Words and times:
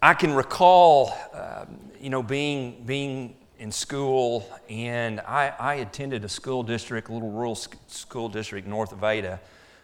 I 0.00 0.14
can 0.14 0.32
recall, 0.32 1.12
um, 1.34 1.76
you 2.00 2.08
know, 2.08 2.22
being, 2.22 2.84
being 2.86 3.34
in 3.58 3.72
school, 3.72 4.48
and 4.68 5.18
I, 5.18 5.52
I 5.58 5.74
attended 5.74 6.24
a 6.24 6.28
school 6.28 6.62
district, 6.62 7.08
a 7.08 7.12
little 7.12 7.32
rural 7.32 7.56
school 7.56 8.28
district 8.28 8.68
north 8.68 8.92
of 8.92 9.02
Ada 9.02 9.40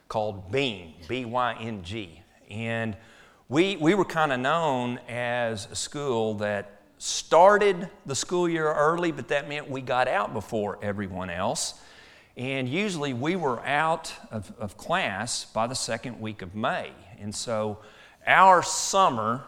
called 0.07 0.53
Byng, 0.53 0.95
B 1.09 1.25
Y 1.25 1.57
N 1.61 1.83
G. 1.83 2.23
And 2.49 2.97
we, 3.49 3.75
we 3.77 3.95
were 3.95 4.05
kind 4.05 4.33
of 4.33 4.39
known 4.39 5.01
as 5.09 5.67
a 5.73 5.75
school 5.75 6.35
that 6.35 6.83
started 6.99 7.91
the 8.07 8.15
school 8.15 8.49
year 8.49 8.73
early, 8.73 9.11
but 9.11 9.27
that 9.29 9.49
meant 9.49 9.69
we 9.69 9.81
got 9.81 10.07
out 10.07 10.33
before 10.33 10.79
everyone 10.81 11.29
else. 11.29 11.75
And 12.37 12.69
usually 12.69 13.15
we 13.15 13.35
were 13.35 13.61
out 13.67 14.13
of, 14.31 14.53
of 14.61 14.77
class 14.77 15.45
by 15.45 15.67
the 15.67 15.75
second 15.75 16.21
week 16.21 16.41
of 16.41 16.55
May. 16.55 16.93
And 17.19 17.35
so 17.35 17.81
our 18.29 18.63
summer 18.63 19.45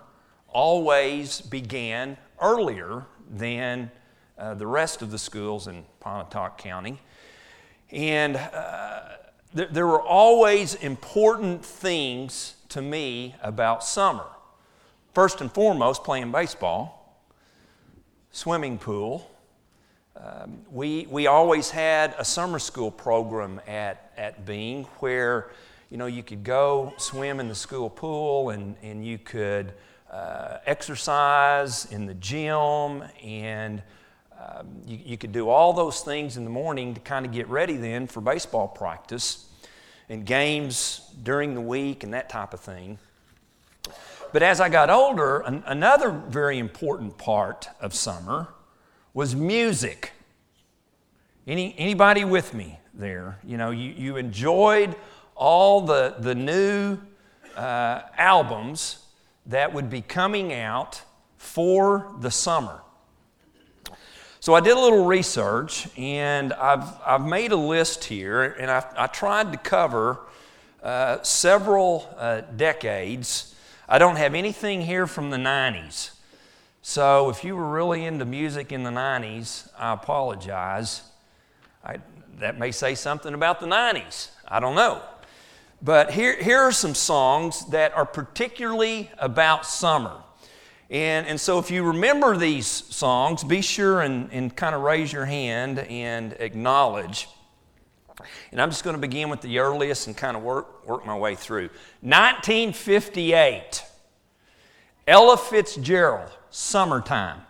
always 0.56 1.42
began 1.42 2.16
earlier 2.40 3.04
than 3.30 3.90
uh, 4.38 4.54
the 4.54 4.66
rest 4.66 5.02
of 5.02 5.10
the 5.10 5.18
schools 5.18 5.68
in 5.68 5.84
Pontotoc 6.00 6.56
County. 6.56 6.98
And 7.90 8.36
uh, 8.36 9.02
th- 9.54 9.68
there 9.68 9.86
were 9.86 10.00
always 10.00 10.74
important 10.76 11.62
things 11.62 12.54
to 12.70 12.80
me 12.80 13.34
about 13.42 13.84
summer. 13.84 14.24
First 15.12 15.42
and 15.42 15.52
foremost, 15.52 16.04
playing 16.04 16.32
baseball, 16.32 17.20
swimming 18.30 18.78
pool. 18.78 19.30
Um, 20.16 20.60
we, 20.70 21.06
we 21.10 21.26
always 21.26 21.68
had 21.68 22.14
a 22.18 22.24
summer 22.24 22.58
school 22.58 22.90
program 22.90 23.60
at, 23.66 24.10
at 24.16 24.46
Byng 24.46 24.84
where 25.00 25.50
you 25.90 25.98
know, 25.98 26.06
you 26.06 26.22
could 26.22 26.44
go 26.44 26.94
swim 26.96 27.40
in 27.40 27.48
the 27.48 27.54
school 27.54 27.90
pool 27.90 28.48
and, 28.48 28.74
and 28.82 29.06
you 29.06 29.18
could 29.18 29.74
uh, 30.16 30.60
exercise 30.64 31.92
in 31.92 32.06
the 32.06 32.14
gym 32.14 33.04
and 33.22 33.82
um, 34.40 34.66
you, 34.86 34.98
you 35.04 35.18
could 35.18 35.32
do 35.32 35.50
all 35.50 35.74
those 35.74 36.00
things 36.00 36.38
in 36.38 36.44
the 36.44 36.50
morning 36.50 36.94
to 36.94 37.00
kind 37.00 37.26
of 37.26 37.32
get 37.32 37.46
ready 37.48 37.76
then 37.76 38.06
for 38.06 38.22
baseball 38.22 38.66
practice 38.66 39.46
and 40.08 40.24
games 40.24 41.02
during 41.22 41.54
the 41.54 41.60
week 41.60 42.02
and 42.02 42.14
that 42.14 42.30
type 42.30 42.54
of 42.54 42.60
thing. 42.60 42.98
But 44.32 44.42
as 44.42 44.58
I 44.58 44.70
got 44.70 44.88
older, 44.88 45.40
an, 45.40 45.62
another 45.66 46.10
very 46.10 46.58
important 46.58 47.18
part 47.18 47.68
of 47.78 47.92
summer 47.92 48.48
was 49.12 49.34
music. 49.34 50.12
Any, 51.46 51.74
anybody 51.76 52.24
with 52.24 52.54
me 52.54 52.78
there? 52.94 53.38
You 53.44 53.58
know, 53.58 53.70
you, 53.70 53.90
you 53.90 54.16
enjoyed 54.16 54.96
all 55.34 55.82
the, 55.82 56.14
the 56.18 56.34
new 56.34 56.98
uh, 57.54 58.00
albums 58.16 59.02
that 59.46 59.72
would 59.72 59.90
be 59.90 60.02
coming 60.02 60.52
out 60.52 61.02
for 61.36 62.12
the 62.20 62.30
summer. 62.30 62.82
So 64.40 64.54
I 64.54 64.60
did 64.60 64.76
a 64.76 64.80
little 64.80 65.06
research 65.06 65.88
and 65.96 66.52
I've, 66.52 66.84
I've 67.04 67.26
made 67.26 67.52
a 67.52 67.56
list 67.56 68.04
here, 68.04 68.44
and 68.44 68.70
I, 68.70 68.84
I 68.96 69.06
tried 69.08 69.50
to 69.52 69.58
cover 69.58 70.20
uh, 70.82 71.20
several 71.22 72.14
uh, 72.16 72.42
decades. 72.56 73.56
I 73.88 73.98
don't 73.98 74.16
have 74.16 74.34
anything 74.34 74.82
here 74.82 75.08
from 75.08 75.30
the 75.30 75.36
90s. 75.36 76.10
So 76.82 77.28
if 77.28 77.42
you 77.42 77.56
were 77.56 77.68
really 77.68 78.04
into 78.04 78.24
music 78.24 78.70
in 78.70 78.84
the 78.84 78.90
90s, 78.90 79.68
I 79.76 79.92
apologize. 79.92 81.02
I, 81.84 81.98
that 82.38 82.56
may 82.56 82.70
say 82.70 82.94
something 82.94 83.34
about 83.34 83.58
the 83.58 83.66
90s. 83.66 84.28
I 84.46 84.60
don't 84.60 84.76
know. 84.76 85.02
But 85.82 86.10
here, 86.10 86.40
here 86.40 86.58
are 86.58 86.72
some 86.72 86.94
songs 86.94 87.66
that 87.66 87.94
are 87.96 88.06
particularly 88.06 89.10
about 89.18 89.66
summer. 89.66 90.22
And, 90.88 91.26
and 91.26 91.40
so, 91.40 91.58
if 91.58 91.70
you 91.70 91.82
remember 91.82 92.36
these 92.36 92.66
songs, 92.66 93.42
be 93.42 93.60
sure 93.60 94.02
and, 94.02 94.32
and 94.32 94.54
kind 94.54 94.74
of 94.74 94.82
raise 94.82 95.12
your 95.12 95.24
hand 95.24 95.80
and 95.80 96.32
acknowledge. 96.34 97.28
And 98.52 98.62
I'm 98.62 98.70
just 98.70 98.84
going 98.84 98.94
to 98.94 99.00
begin 99.00 99.28
with 99.28 99.40
the 99.40 99.58
earliest 99.58 100.06
and 100.06 100.16
kind 100.16 100.36
of 100.36 100.42
work, 100.42 100.86
work 100.86 101.04
my 101.04 101.16
way 101.16 101.34
through. 101.34 101.68
1958, 102.00 103.82
Ella 105.06 105.36
Fitzgerald, 105.36 106.30
Summertime. 106.50 107.40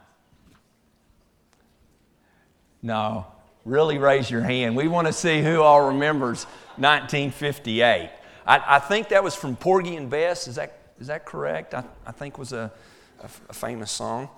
No, 2.83 3.27
really 3.65 3.99
raise 3.99 4.31
your 4.31 4.43
hand. 4.43 4.77
We 4.77 4.89
want 4.89 5.07
to 5.07 5.13
see 5.13 5.43
who 5.43 5.61
all 5.63 5.89
remembers 5.89 6.47
1958. 6.79 8.11
I, 8.47 8.77
I 8.77 8.79
think 8.79 9.09
that 9.09 9.23
was 9.23 9.35
from 9.35 9.57
Porgy 9.57 9.97
and 9.97 10.09
Bess. 10.09 10.49
Is 10.49 10.57
that, 10.57 10.79
is 11.01 11.09
that 11.09 11.25
correct? 11.25 11.75
I, 11.75 11.85
I 12.07 12.13
think 12.13 12.39
was 12.39 12.53
a 12.53 12.73
a, 13.21 13.29
a 13.49 13.53
famous 13.53 13.91
song. 13.91 14.29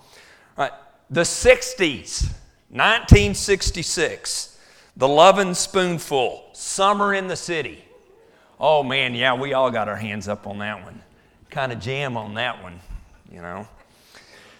Right, 0.57 0.71
the 1.09 1.21
60s, 1.21 2.23
1966, 2.69 4.59
The 4.97 5.07
Lovin' 5.07 5.55
Spoonful, 5.55 6.49
Summer 6.53 7.13
in 7.13 7.27
the 7.27 7.35
City. 7.35 7.83
Oh 8.59 8.83
man, 8.83 9.15
yeah, 9.15 9.33
we 9.33 9.53
all 9.53 9.71
got 9.71 9.87
our 9.87 9.95
hands 9.95 10.27
up 10.27 10.45
on 10.45 10.59
that 10.59 10.83
one. 10.83 11.01
Kind 11.49 11.71
of 11.71 11.79
jam 11.79 12.17
on 12.17 12.33
that 12.35 12.61
one, 12.61 12.79
you 13.31 13.41
know. 13.41 13.67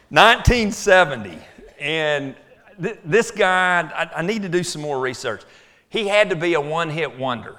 1970, 0.09 1.37
and 1.79 2.35
th- 2.81 2.97
this 3.05 3.29
guy, 3.29 3.81
I, 3.93 4.19
I 4.19 4.21
need 4.21 4.41
to 4.43 4.49
do 4.49 4.63
some 4.63 4.81
more 4.81 4.99
research. 4.99 5.43
He 5.89 6.07
had 6.07 6.29
to 6.29 6.35
be 6.35 6.53
a 6.53 6.61
one 6.61 6.89
hit 6.89 7.17
wonder. 7.17 7.57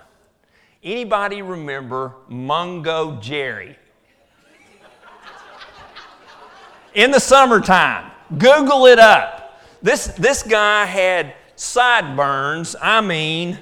Anybody 0.82 1.42
remember 1.42 2.14
Mungo 2.28 3.20
Jerry? 3.20 3.76
in 6.94 7.10
the 7.10 7.20
summertime. 7.20 8.10
Google 8.36 8.86
it 8.86 8.98
up. 8.98 9.60
This, 9.82 10.06
this 10.08 10.42
guy 10.42 10.84
had 10.84 11.34
sideburns. 11.56 12.76
I 12.80 13.00
mean, 13.00 13.58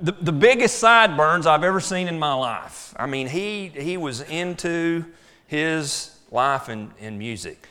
the, 0.00 0.12
the 0.12 0.32
biggest 0.32 0.78
sideburns 0.78 1.46
I've 1.46 1.64
ever 1.64 1.80
seen 1.80 2.08
in 2.08 2.18
my 2.18 2.34
life. 2.34 2.94
I 2.96 3.06
mean, 3.06 3.28
he, 3.28 3.68
he 3.68 3.96
was 3.96 4.22
into 4.22 5.04
his 5.46 6.18
life 6.30 6.68
and, 6.68 6.90
in 6.98 7.18
music. 7.18 7.66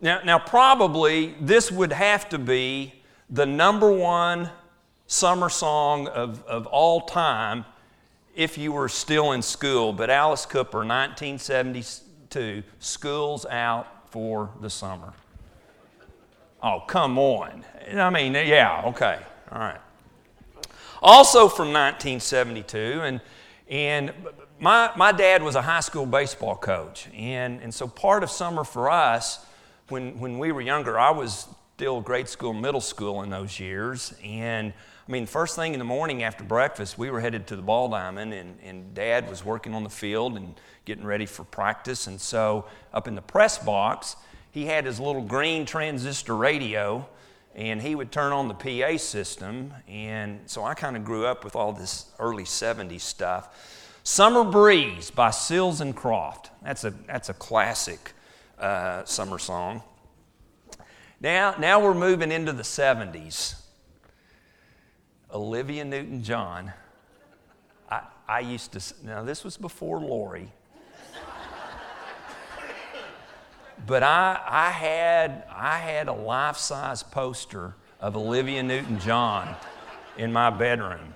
Now, 0.00 0.20
now, 0.24 0.38
probably 0.38 1.34
this 1.40 1.72
would 1.72 1.92
have 1.92 2.28
to 2.28 2.38
be 2.38 2.94
the 3.30 3.46
number 3.46 3.90
one 3.90 4.50
summer 5.06 5.48
song 5.48 6.06
of, 6.08 6.44
of 6.44 6.66
all 6.66 7.02
time 7.02 7.64
if 8.36 8.56
you 8.58 8.70
were 8.70 8.88
still 8.88 9.32
in 9.32 9.42
school. 9.42 9.92
But 9.92 10.10
Alice 10.10 10.46
Cooper, 10.46 10.78
1972, 10.78 12.62
schools 12.78 13.46
out 13.46 14.10
for 14.10 14.50
the 14.60 14.70
summer. 14.70 15.12
Oh, 16.62 16.80
come 16.86 17.18
on. 17.18 17.64
I 17.94 18.10
mean, 18.10 18.34
yeah, 18.34 18.82
okay, 18.86 19.18
all 19.50 19.58
right. 19.58 19.80
Also 21.02 21.48
from 21.48 21.72
1972, 21.72 22.76
and, 23.02 23.20
and 23.68 24.12
my, 24.58 24.90
my 24.96 25.12
dad 25.12 25.42
was 25.42 25.54
a 25.54 25.62
high 25.62 25.80
school 25.80 26.06
baseball 26.06 26.56
coach, 26.56 27.08
and, 27.14 27.60
and 27.60 27.72
so 27.72 27.86
part 27.86 28.22
of 28.22 28.30
summer 28.30 28.64
for 28.64 28.90
us, 28.90 29.44
when, 29.88 30.18
when 30.18 30.38
we 30.38 30.50
were 30.50 30.62
younger, 30.62 30.98
I 30.98 31.10
was 31.10 31.46
still 31.76 32.00
grade 32.00 32.28
school, 32.28 32.54
middle 32.54 32.80
school 32.80 33.22
in 33.22 33.30
those 33.30 33.60
years, 33.60 34.14
and 34.24 34.72
I 35.08 35.12
mean, 35.12 35.26
first 35.26 35.54
thing 35.54 35.72
in 35.72 35.78
the 35.78 35.84
morning 35.84 36.24
after 36.24 36.42
breakfast, 36.42 36.98
we 36.98 37.10
were 37.10 37.20
headed 37.20 37.46
to 37.48 37.56
the 37.56 37.62
ball 37.62 37.88
diamond, 37.88 38.34
and, 38.34 38.58
and 38.64 38.92
dad 38.92 39.30
was 39.30 39.44
working 39.44 39.72
on 39.72 39.84
the 39.84 39.90
field 39.90 40.36
and 40.36 40.54
getting 40.84 41.04
ready 41.04 41.26
for 41.26 41.44
practice. 41.44 42.08
And 42.08 42.20
so, 42.20 42.66
up 42.92 43.06
in 43.06 43.14
the 43.14 43.22
press 43.22 43.56
box, 43.56 44.16
he 44.50 44.66
had 44.66 44.84
his 44.84 44.98
little 44.98 45.22
green 45.22 45.64
transistor 45.64 46.34
radio, 46.34 47.08
and 47.54 47.80
he 47.80 47.94
would 47.94 48.10
turn 48.10 48.32
on 48.32 48.48
the 48.48 48.54
PA 48.54 48.96
system. 48.96 49.72
And 49.86 50.40
so, 50.46 50.64
I 50.64 50.74
kind 50.74 50.96
of 50.96 51.04
grew 51.04 51.24
up 51.24 51.44
with 51.44 51.54
all 51.54 51.72
this 51.72 52.06
early 52.18 52.44
70s 52.44 53.02
stuff. 53.02 54.00
Summer 54.02 54.42
Breeze 54.42 55.12
by 55.12 55.30
Seals 55.30 55.80
and 55.80 55.94
Croft. 55.94 56.50
That's 56.64 56.82
a, 56.82 56.90
that's 56.90 57.28
a 57.28 57.34
classic 57.34 58.12
uh, 58.58 59.04
summer 59.04 59.38
song. 59.38 59.84
Now, 61.20 61.54
now 61.60 61.78
we're 61.80 61.94
moving 61.94 62.32
into 62.32 62.52
the 62.52 62.64
70s. 62.64 63.65
Olivia 65.36 65.84
Newton 65.84 66.22
John. 66.22 66.72
I, 67.90 68.00
I 68.26 68.40
used 68.40 68.72
to, 68.72 68.94
now 69.04 69.22
this 69.22 69.44
was 69.44 69.58
before 69.58 70.00
Lori. 70.00 70.50
but 73.86 74.02
I, 74.02 74.40
I, 74.48 74.70
had, 74.70 75.44
I 75.54 75.76
had 75.76 76.08
a 76.08 76.12
life 76.14 76.56
size 76.56 77.02
poster 77.02 77.74
of 78.00 78.16
Olivia 78.16 78.62
Newton 78.62 78.98
John 78.98 79.54
in 80.16 80.32
my 80.32 80.48
bedroom. 80.48 81.12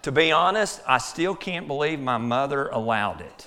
To 0.00 0.10
be 0.10 0.32
honest, 0.32 0.80
I 0.88 0.96
still 0.96 1.34
can't 1.34 1.66
believe 1.66 2.00
my 2.00 2.16
mother 2.16 2.68
allowed 2.68 3.20
it. 3.20 3.46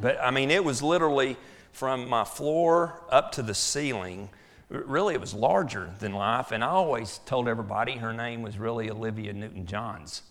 But 0.00 0.18
I 0.20 0.32
mean, 0.32 0.50
it 0.50 0.64
was 0.64 0.82
literally 0.82 1.36
from 1.70 2.08
my 2.08 2.24
floor 2.24 3.00
up 3.08 3.30
to 3.32 3.42
the 3.42 3.54
ceiling 3.54 4.30
really 4.68 5.14
it 5.14 5.20
was 5.20 5.34
larger 5.34 5.90
than 6.00 6.12
life 6.12 6.52
and 6.52 6.64
i 6.64 6.68
always 6.68 7.18
told 7.26 7.48
everybody 7.48 7.92
her 7.92 8.12
name 8.12 8.42
was 8.42 8.58
really 8.58 8.90
olivia 8.90 9.32
newton-johns 9.32 10.22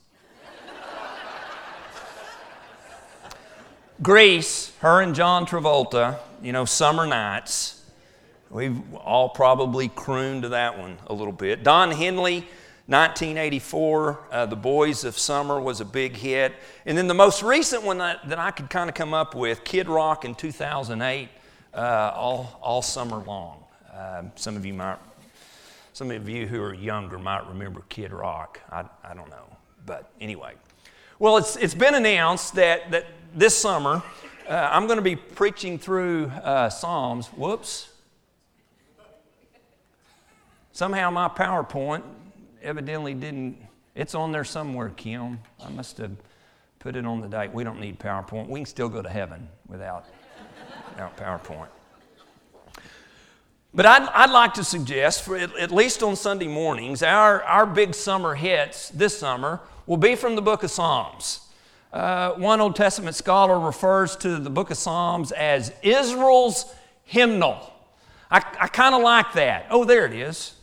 grease 4.01 4.75
her 4.79 5.01
and 5.01 5.15
john 5.15 5.45
travolta 5.45 6.19
you 6.45 6.51
know, 6.51 6.63
Summer 6.63 7.07
Nights. 7.07 7.81
We've 8.51 8.79
all 8.93 9.29
probably 9.29 9.89
crooned 9.89 10.43
to 10.43 10.49
that 10.49 10.77
one 10.77 10.99
a 11.07 11.13
little 11.13 11.33
bit. 11.33 11.63
Don 11.63 11.89
Henley 11.89 12.41
1984, 12.85 14.19
uh, 14.31 14.45
The 14.45 14.55
Boys 14.55 15.03
of 15.03 15.17
Summer 15.17 15.59
was 15.59 15.81
a 15.81 15.85
big 15.85 16.15
hit. 16.15 16.53
And 16.85 16.95
then 16.95 17.07
the 17.07 17.15
most 17.15 17.41
recent 17.41 17.81
one 17.81 17.97
that, 17.97 18.29
that 18.29 18.37
I 18.37 18.51
could 18.51 18.69
kind 18.69 18.89
of 18.89 18.95
come 18.95 19.11
up 19.11 19.33
with, 19.33 19.63
Kid 19.63 19.89
Rock 19.89 20.23
in 20.23 20.35
2008, 20.35 21.29
uh, 21.73 22.11
all, 22.13 22.59
all 22.61 22.83
summer 22.83 23.17
long. 23.17 23.64
Uh, 23.95 24.23
some 24.35 24.57
of 24.57 24.65
you 24.65 24.73
might, 24.73 24.97
some 25.93 26.11
of 26.11 26.27
you 26.27 26.47
who 26.47 26.61
are 26.61 26.73
younger 26.73 27.17
might 27.17 27.47
remember 27.47 27.81
Kid 27.87 28.11
Rock. 28.11 28.59
I, 28.69 28.83
I 29.03 29.13
don't 29.13 29.29
know. 29.29 29.55
But 29.85 30.11
anyway. 30.19 30.53
Well, 31.17 31.37
it's, 31.37 31.55
it's 31.55 31.75
been 31.75 31.95
announced 31.95 32.55
that, 32.55 32.91
that 32.91 33.05
this 33.33 33.57
summer 33.57 34.03
uh, 34.49 34.69
I'm 34.71 34.85
going 34.85 34.97
to 34.97 35.03
be 35.03 35.15
preaching 35.15 35.79
through 35.79 36.25
uh, 36.25 36.69
Psalms. 36.69 37.27
Whoops. 37.27 37.89
Somehow 40.71 41.09
my 41.09 41.29
PowerPoint 41.29 42.03
evidently 42.61 43.13
didn't, 43.13 43.57
it's 43.95 44.13
on 44.13 44.33
there 44.33 44.43
somewhere, 44.43 44.89
Kim. 44.89 45.39
I 45.63 45.69
must 45.69 45.97
have 45.99 46.11
put 46.79 46.97
it 46.97 47.05
on 47.05 47.21
the 47.21 47.27
date. 47.27 47.53
We 47.53 47.63
don't 47.63 47.79
need 47.79 47.97
PowerPoint. 47.97 48.49
We 48.49 48.59
can 48.59 48.65
still 48.65 48.89
go 48.89 49.01
to 49.01 49.09
heaven 49.09 49.47
without, 49.67 50.05
without 50.89 51.15
PowerPoint. 51.17 51.69
But 53.75 53.85
I'd, 53.85 54.07
I'd 54.07 54.31
like 54.31 54.53
to 54.53 54.63
suggest, 54.63 55.23
for 55.23 55.35
at, 55.35 55.53
at 55.57 55.69
least 55.69 56.01
on 56.01 56.15
Sunday 56.15 56.47
mornings, 56.47 57.03
our, 57.03 57.43
our 57.43 57.65
big 57.65 57.93
summer 57.93 58.33
hits 58.33 58.87
this 58.89 59.19
summer 59.19 59.59
will 59.85 59.97
be 59.97 60.15
from 60.15 60.37
the 60.37 60.41
book 60.41 60.63
of 60.63 60.71
Psalms. 60.71 61.41
Uh, 61.91 62.31
one 62.35 62.61
Old 62.61 62.77
Testament 62.77 63.17
scholar 63.17 63.59
refers 63.59 64.15
to 64.17 64.37
the 64.37 64.49
book 64.49 64.71
of 64.71 64.77
Psalms 64.77 65.33
as 65.33 65.73
Israel's 65.83 66.73
hymnal. 67.03 67.73
I, 68.31 68.37
I 68.37 68.67
kind 68.67 68.95
of 68.95 69.01
like 69.01 69.33
that. 69.33 69.67
Oh, 69.69 69.83
there 69.83 70.05
it 70.05 70.13
is. 70.13 70.55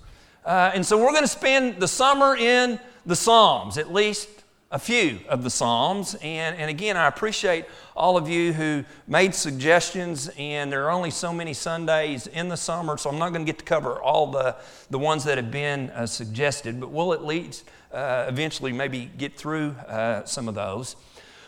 Uh, 0.47 0.71
and 0.75 0.85
so 0.85 0.97
we're 0.97 1.13
going 1.13 1.23
to 1.23 1.29
spend 1.29 1.81
the 1.81 1.89
summer 1.89 2.35
in 2.35 2.81
the 3.05 3.15
Psalms, 3.15 3.77
at 3.77 3.93
least 3.93 4.29
a 4.73 4.79
few 4.79 5.21
of 5.29 5.45
the 5.45 5.51
Psalms. 5.51 6.17
And, 6.23 6.57
and 6.57 6.71
again, 6.71 6.97
I 6.97 7.07
appreciate 7.07 7.67
all 7.95 8.17
of 8.17 8.27
you 8.29 8.55
who 8.55 8.85
made 9.07 9.35
suggestions, 9.35 10.31
and 10.39 10.73
there 10.73 10.87
are 10.87 10.91
only 10.91 11.11
so 11.11 11.31
many 11.31 11.53
Sundays 11.53 12.27
in 12.27 12.49
the 12.49 12.57
summer, 12.57 12.97
so 12.97 13.11
I'm 13.11 13.19
not 13.19 13.35
going 13.35 13.45
to 13.45 13.53
get 13.53 13.59
to 13.59 13.65
cover 13.67 14.01
all 14.01 14.29
the, 14.29 14.57
the 14.89 14.99
ones 14.99 15.25
that 15.25 15.37
have 15.37 15.51
been 15.51 15.91
uh, 15.91 16.07
suggested, 16.07 16.81
but 16.81 16.91
we'll 16.91 17.13
at 17.13 17.23
least 17.23 17.65
uh, 17.93 18.25
eventually 18.29 18.73
maybe 18.73 19.11
get 19.19 19.37
through 19.37 19.73
uh, 19.87 20.25
some 20.25 20.49
of 20.49 20.55
those. 20.55 20.97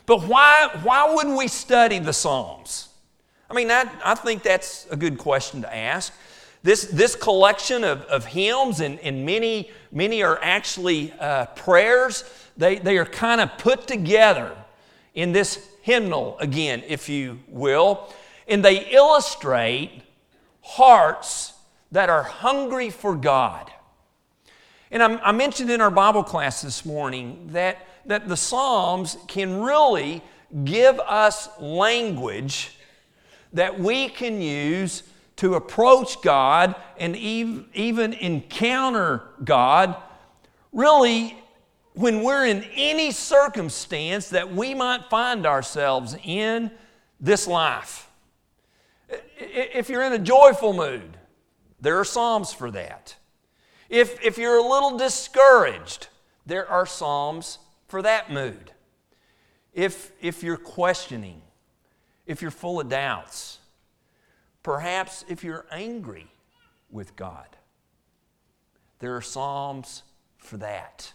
But 0.05 0.25
why, 0.25 0.69
why 0.83 1.15
wouldn't 1.15 1.39
we 1.39 1.49
study 1.49 1.99
the 1.99 2.13
Psalms? 2.13 2.91
I 3.49 3.55
mean, 3.55 3.69
that, 3.69 3.91
I 4.05 4.15
think 4.15 4.43
that's 4.43 4.87
a 4.91 4.97
good 4.97 5.17
question 5.17 5.63
to 5.63 5.75
ask. 5.75 6.13
This, 6.63 6.85
this 6.87 7.15
collection 7.15 7.85
of, 7.85 8.03
of 8.03 8.25
hymns, 8.25 8.81
and, 8.81 8.99
and 9.01 9.25
many, 9.27 9.71
many 9.93 10.23
are 10.23 10.39
actually 10.43 11.13
uh, 11.21 11.47
prayers, 11.47 12.25
they, 12.57 12.77
they 12.77 12.99
are 12.99 13.05
kind 13.05 13.41
of 13.41 13.57
put 13.59 13.87
together 13.87 14.57
in 15.15 15.33
this 15.33 15.69
hymnal, 15.83 16.37
again, 16.39 16.83
if 16.87 17.09
you 17.09 17.41
will, 17.49 18.13
and 18.49 18.65
they 18.65 18.91
illustrate 18.91 20.03
hearts 20.63 21.53
that 21.93 22.09
are 22.09 22.23
hungry 22.23 22.91
for 22.91 23.15
God. 23.15 23.71
And 24.91 25.03
I, 25.03 25.17
I 25.17 25.33
mentioned 25.33 25.71
in 25.71 25.81
our 25.81 25.91
Bible 25.91 26.25
class 26.25 26.63
this 26.63 26.85
morning 26.85 27.49
that, 27.53 27.87
that 28.07 28.29
the 28.29 28.37
Psalms 28.37 29.17
can 29.27 29.61
really 29.61 30.23
give 30.65 31.01
us 31.01 31.49
language 31.61 32.77
that 33.53 33.79
we 33.79 34.09
can 34.09 34.41
use 34.41 35.05
to 35.37 35.55
approach 35.55 36.21
God 36.23 36.75
and 36.99 37.17
even 37.17 38.13
encounter 38.13 39.23
God, 39.43 39.97
really, 40.73 41.37
when 41.95 42.23
we're 42.23 42.47
in 42.47 42.65
any 42.75 43.11
circumstance 43.11 44.29
that 44.31 44.53
we 44.53 44.75
might 44.75 45.09
find 45.11 45.47
ourselves 45.47 46.17
in 46.25 46.71
this 47.21 47.47
life. 47.47 48.09
If 49.39 49.89
you're 49.89 50.03
in 50.03 50.13
a 50.13 50.19
joyful 50.19 50.73
mood, 50.73 51.17
there 51.81 51.99
are 51.99 52.05
Psalms 52.05 52.53
for 52.53 52.71
that. 52.71 53.17
If, 53.89 54.23
if 54.25 54.39
you're 54.39 54.59
a 54.59 54.69
little 54.69 54.97
discouraged, 54.99 56.09
there 56.47 56.69
are 56.69 56.87
Psalms 56.87 57.59
for 57.87 58.03
that 58.03 58.31
mood. 58.31 58.73
If, 59.73 60.13
if 60.21 60.43
you're 60.43 60.57
questioning, 60.57 61.43
if 62.27 62.43
you're 62.43 62.51
full 62.51 62.81
of 62.81 62.89
doubts, 62.89 63.59
Perhaps 64.65 65.27
if 65.29 65.45
you're 65.45 65.67
angry 65.71 66.27
with 66.91 67.15
God, 67.15 67.47
there 68.99 69.15
are 69.15 69.21
Psalms 69.21 70.03
for 70.39 70.57
that. 70.57 71.13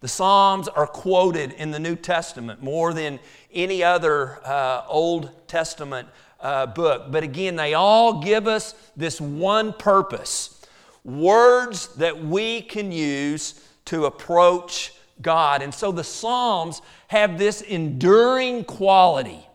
The 0.00 0.08
Psalms 0.08 0.66
are 0.66 0.86
quoted 0.86 1.52
in 1.52 1.70
the 1.70 1.78
New 1.78 1.94
Testament 1.94 2.62
more 2.62 2.94
than 2.94 3.20
any 3.52 3.82
other 3.84 4.40
uh, 4.46 4.84
Old 4.88 5.30
Testament 5.46 6.08
uh, 6.40 6.66
book. 6.66 7.10
But 7.10 7.22
again, 7.22 7.56
they 7.56 7.74
all 7.74 8.22
give 8.22 8.46
us 8.46 8.74
this 8.96 9.20
one 9.20 9.74
purpose 9.74 10.56
words 11.04 11.88
that 11.96 12.24
we 12.24 12.62
can 12.62 12.92
use 12.92 13.62
to 13.86 14.06
approach 14.06 14.92
God. 15.20 15.62
And 15.62 15.74
so 15.74 15.92
the 15.92 16.04
Psalms 16.04 16.80
have 17.08 17.38
this 17.38 17.60
enduring 17.60 18.64
quality. 18.64 19.46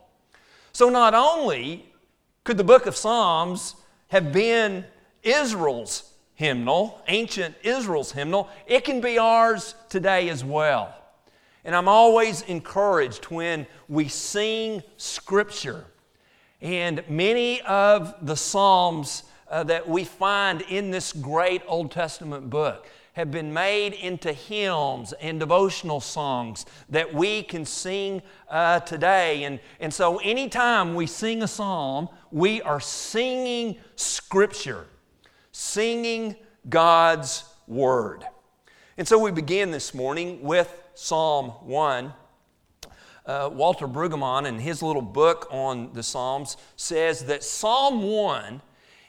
So 0.74 0.90
not 0.90 1.14
only 1.14 1.86
could 2.44 2.58
the 2.58 2.64
book 2.64 2.86
of 2.86 2.96
Psalms 2.96 3.76
have 4.10 4.32
been 4.32 4.86
Israel's 5.24 6.12
hymnal, 6.36 7.02
ancient 7.08 7.56
Israel's 7.64 8.12
hymnal? 8.12 8.50
It 8.68 8.84
can 8.84 9.02
be 9.02 9.18
ours 9.18 9.76
today 9.90 10.30
as 10.30 10.44
well. 10.44 10.94
And 11.64 11.76
I'm 11.76 11.88
always 11.88 12.44
encouraged 12.44 13.26
when 13.26 13.66
we 13.90 14.08
sing 14.08 14.84
Scripture. 14.98 15.86
And 16.62 17.04
many 17.10 17.62
of 17.62 18.16
the 18.22 18.36
Psalms 18.36 19.24
uh, 19.50 19.64
that 19.64 19.88
we 19.88 20.04
find 20.04 20.62
in 20.62 20.92
this 20.92 21.12
great 21.12 21.62
Old 21.68 21.92
Testament 21.92 22.50
book 22.50 22.88
have 23.14 23.32
been 23.32 23.54
made 23.54 23.94
into 23.94 24.34
hymns 24.34 25.14
and 25.14 25.40
devotional 25.40 26.02
songs 26.02 26.66
that 26.90 27.14
we 27.14 27.42
can 27.44 27.66
sing 27.66 28.22
uh, 28.50 28.82
today. 28.82 29.46
And, 29.46 29.60
and 29.80 29.94
so, 29.94 30.18
anytime 30.18 30.96
we 30.96 31.08
sing 31.08 31.42
a 31.42 31.48
psalm, 31.48 32.10
we 32.32 32.62
are 32.62 32.82
singing 32.82 33.78
Scripture, 33.96 34.86
singing 35.56 36.36
God's 36.68 37.46
Word. 37.66 38.26
And 38.98 39.08
so, 39.08 39.18
we 39.18 39.32
begin 39.32 39.72
this 39.72 39.94
morning 39.94 40.42
with 40.42 40.84
Psalm 40.96 41.52
1. 41.62 42.14
Uh, 43.26 43.50
Walter 43.54 43.88
Brueggemann, 43.88 44.46
in 44.46 44.60
his 44.60 44.84
little 44.84 45.02
book 45.02 45.48
on 45.50 45.94
the 45.94 46.04
Psalms, 46.04 46.58
says 46.76 47.24
that 47.26 47.42
Psalm 47.42 48.04
1 48.04 48.62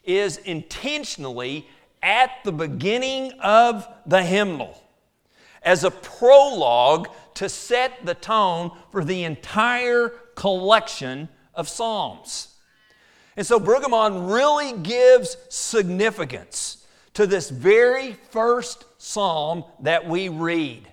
is 0.04 0.36
intentionally 0.38 1.66
at 2.00 2.30
the 2.44 2.52
beginning 2.52 3.32
of 3.40 3.86
the 4.06 4.22
hymnal 4.22 4.80
as 5.62 5.82
a 5.82 5.90
prologue 5.90 7.08
to 7.34 7.48
set 7.48 8.06
the 8.06 8.14
tone 8.14 8.70
for 8.92 9.04
the 9.04 9.24
entire 9.24 10.10
collection 10.36 11.28
of 11.54 11.68
Psalms. 11.68 12.55
And 13.36 13.46
so 13.46 13.60
Brueggemann 13.60 14.32
really 14.32 14.72
gives 14.82 15.36
significance 15.48 16.86
to 17.14 17.26
this 17.26 17.50
very 17.50 18.14
first 18.30 18.84
psalm 18.98 19.64
that 19.80 20.08
we 20.08 20.28
read. 20.28 20.88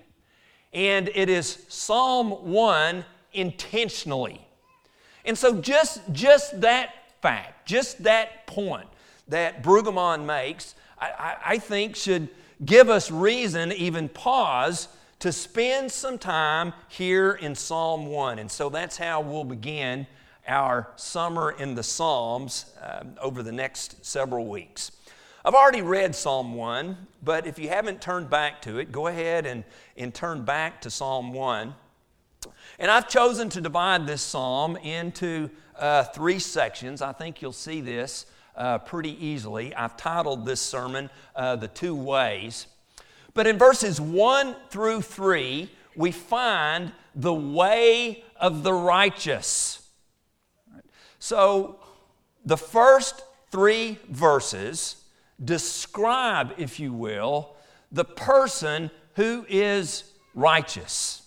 And 0.72 1.10
it 1.14 1.28
is 1.28 1.64
Psalm 1.68 2.30
1 2.30 3.04
intentionally. 3.32 4.46
And 5.24 5.36
so 5.38 5.60
just, 5.60 6.00
just 6.12 6.60
that 6.60 6.90
fact, 7.22 7.66
just 7.66 8.02
that 8.04 8.46
point 8.46 8.88
that 9.28 9.62
Brueggemann 9.62 10.26
makes 10.26 10.74
I, 10.98 11.36
I 11.44 11.58
think 11.58 11.96
should 11.96 12.28
give 12.64 12.88
us 12.88 13.10
reason, 13.10 13.72
even 13.72 14.08
pause, 14.08 14.88
to 15.20 15.32
spend 15.32 15.90
some 15.90 16.18
time 16.18 16.72
here 16.88 17.32
in 17.32 17.54
Psalm 17.54 18.06
1. 18.06 18.38
And 18.38 18.50
so 18.50 18.68
that's 18.68 18.96
how 18.96 19.20
we'll 19.20 19.44
begin 19.44 20.06
our 20.46 20.88
summer 20.96 21.52
in 21.52 21.74
the 21.74 21.82
Psalms 21.82 22.72
uh, 22.82 23.04
over 23.20 23.42
the 23.42 23.52
next 23.52 24.04
several 24.04 24.46
weeks. 24.46 24.92
I've 25.44 25.54
already 25.54 25.82
read 25.82 26.14
Psalm 26.14 26.54
1, 26.54 26.96
but 27.22 27.46
if 27.46 27.58
you 27.58 27.68
haven't 27.68 28.00
turned 28.00 28.30
back 28.30 28.62
to 28.62 28.78
it, 28.78 28.90
go 28.90 29.08
ahead 29.08 29.44
and, 29.44 29.64
and 29.96 30.14
turn 30.14 30.44
back 30.44 30.80
to 30.82 30.90
Psalm 30.90 31.34
1. 31.34 31.74
And 32.78 32.90
I've 32.90 33.08
chosen 33.08 33.50
to 33.50 33.60
divide 33.60 34.06
this 34.06 34.22
psalm 34.22 34.76
into 34.76 35.50
uh, 35.78 36.04
three 36.04 36.38
sections. 36.38 37.02
I 37.02 37.12
think 37.12 37.42
you'll 37.42 37.52
see 37.52 37.80
this 37.80 38.26
uh, 38.56 38.78
pretty 38.78 39.22
easily. 39.24 39.74
I've 39.74 39.96
titled 39.96 40.46
this 40.46 40.60
sermon 40.60 41.10
uh, 41.36 41.56
The 41.56 41.68
Two 41.68 41.94
Ways. 41.94 42.66
But 43.34 43.46
in 43.46 43.58
verses 43.58 44.00
1 44.00 44.56
through 44.70 45.02
3, 45.02 45.70
we 45.96 46.10
find 46.10 46.92
the 47.14 47.34
way 47.34 48.24
of 48.36 48.62
the 48.62 48.72
righteous. 48.72 49.83
So, 51.18 51.78
the 52.44 52.56
first 52.56 53.22
three 53.50 53.98
verses 54.08 54.96
describe, 55.42 56.54
if 56.58 56.78
you 56.78 56.92
will, 56.92 57.56
the 57.90 58.04
person 58.04 58.90
who 59.14 59.46
is 59.48 60.04
righteous. 60.34 61.22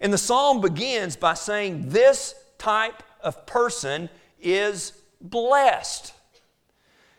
And 0.00 0.12
the 0.12 0.18
psalm 0.18 0.60
begins 0.60 1.16
by 1.16 1.34
saying, 1.34 1.90
This 1.90 2.34
type 2.58 3.02
of 3.22 3.46
person 3.46 4.08
is 4.40 4.92
blessed. 5.20 6.14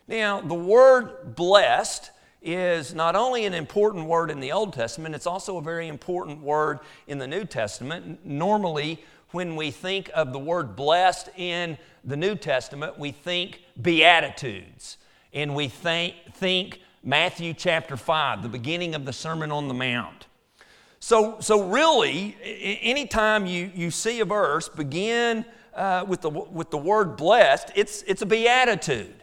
Now, 0.08 0.40
the 0.40 0.54
word 0.54 1.36
blessed 1.36 2.10
is 2.42 2.92
not 2.92 3.14
only 3.14 3.46
an 3.46 3.54
important 3.54 4.06
word 4.06 4.30
in 4.30 4.40
the 4.40 4.50
Old 4.50 4.72
Testament, 4.72 5.14
it's 5.14 5.28
also 5.28 5.58
a 5.58 5.62
very 5.62 5.86
important 5.86 6.42
word 6.42 6.80
in 7.06 7.18
the 7.18 7.26
New 7.26 7.44
Testament. 7.44 8.26
Normally, 8.26 9.02
when 9.32 9.56
we 9.56 9.70
think 9.70 10.10
of 10.14 10.32
the 10.32 10.38
word 10.38 10.76
blessed 10.76 11.30
in 11.36 11.78
the 12.04 12.16
New 12.16 12.36
Testament, 12.36 12.98
we 12.98 13.10
think 13.10 13.62
Beatitudes 13.80 14.98
and 15.32 15.54
we 15.54 15.68
think, 15.68 16.14
think 16.34 16.80
Matthew 17.02 17.54
chapter 17.54 17.96
5, 17.96 18.42
the 18.42 18.48
beginning 18.48 18.94
of 18.94 19.04
the 19.04 19.12
Sermon 19.12 19.50
on 19.50 19.68
the 19.68 19.74
Mount. 19.74 20.26
So, 21.00 21.38
so 21.40 21.68
really, 21.68 22.36
anytime 22.42 23.46
you, 23.46 23.70
you 23.74 23.90
see 23.90 24.20
a 24.20 24.24
verse 24.24 24.68
begin 24.68 25.44
uh, 25.74 26.04
with, 26.06 26.20
the, 26.20 26.30
with 26.30 26.70
the 26.70 26.78
word 26.78 27.16
blessed, 27.16 27.72
it's, 27.74 28.02
it's 28.02 28.22
a 28.22 28.26
beatitude. 28.26 29.14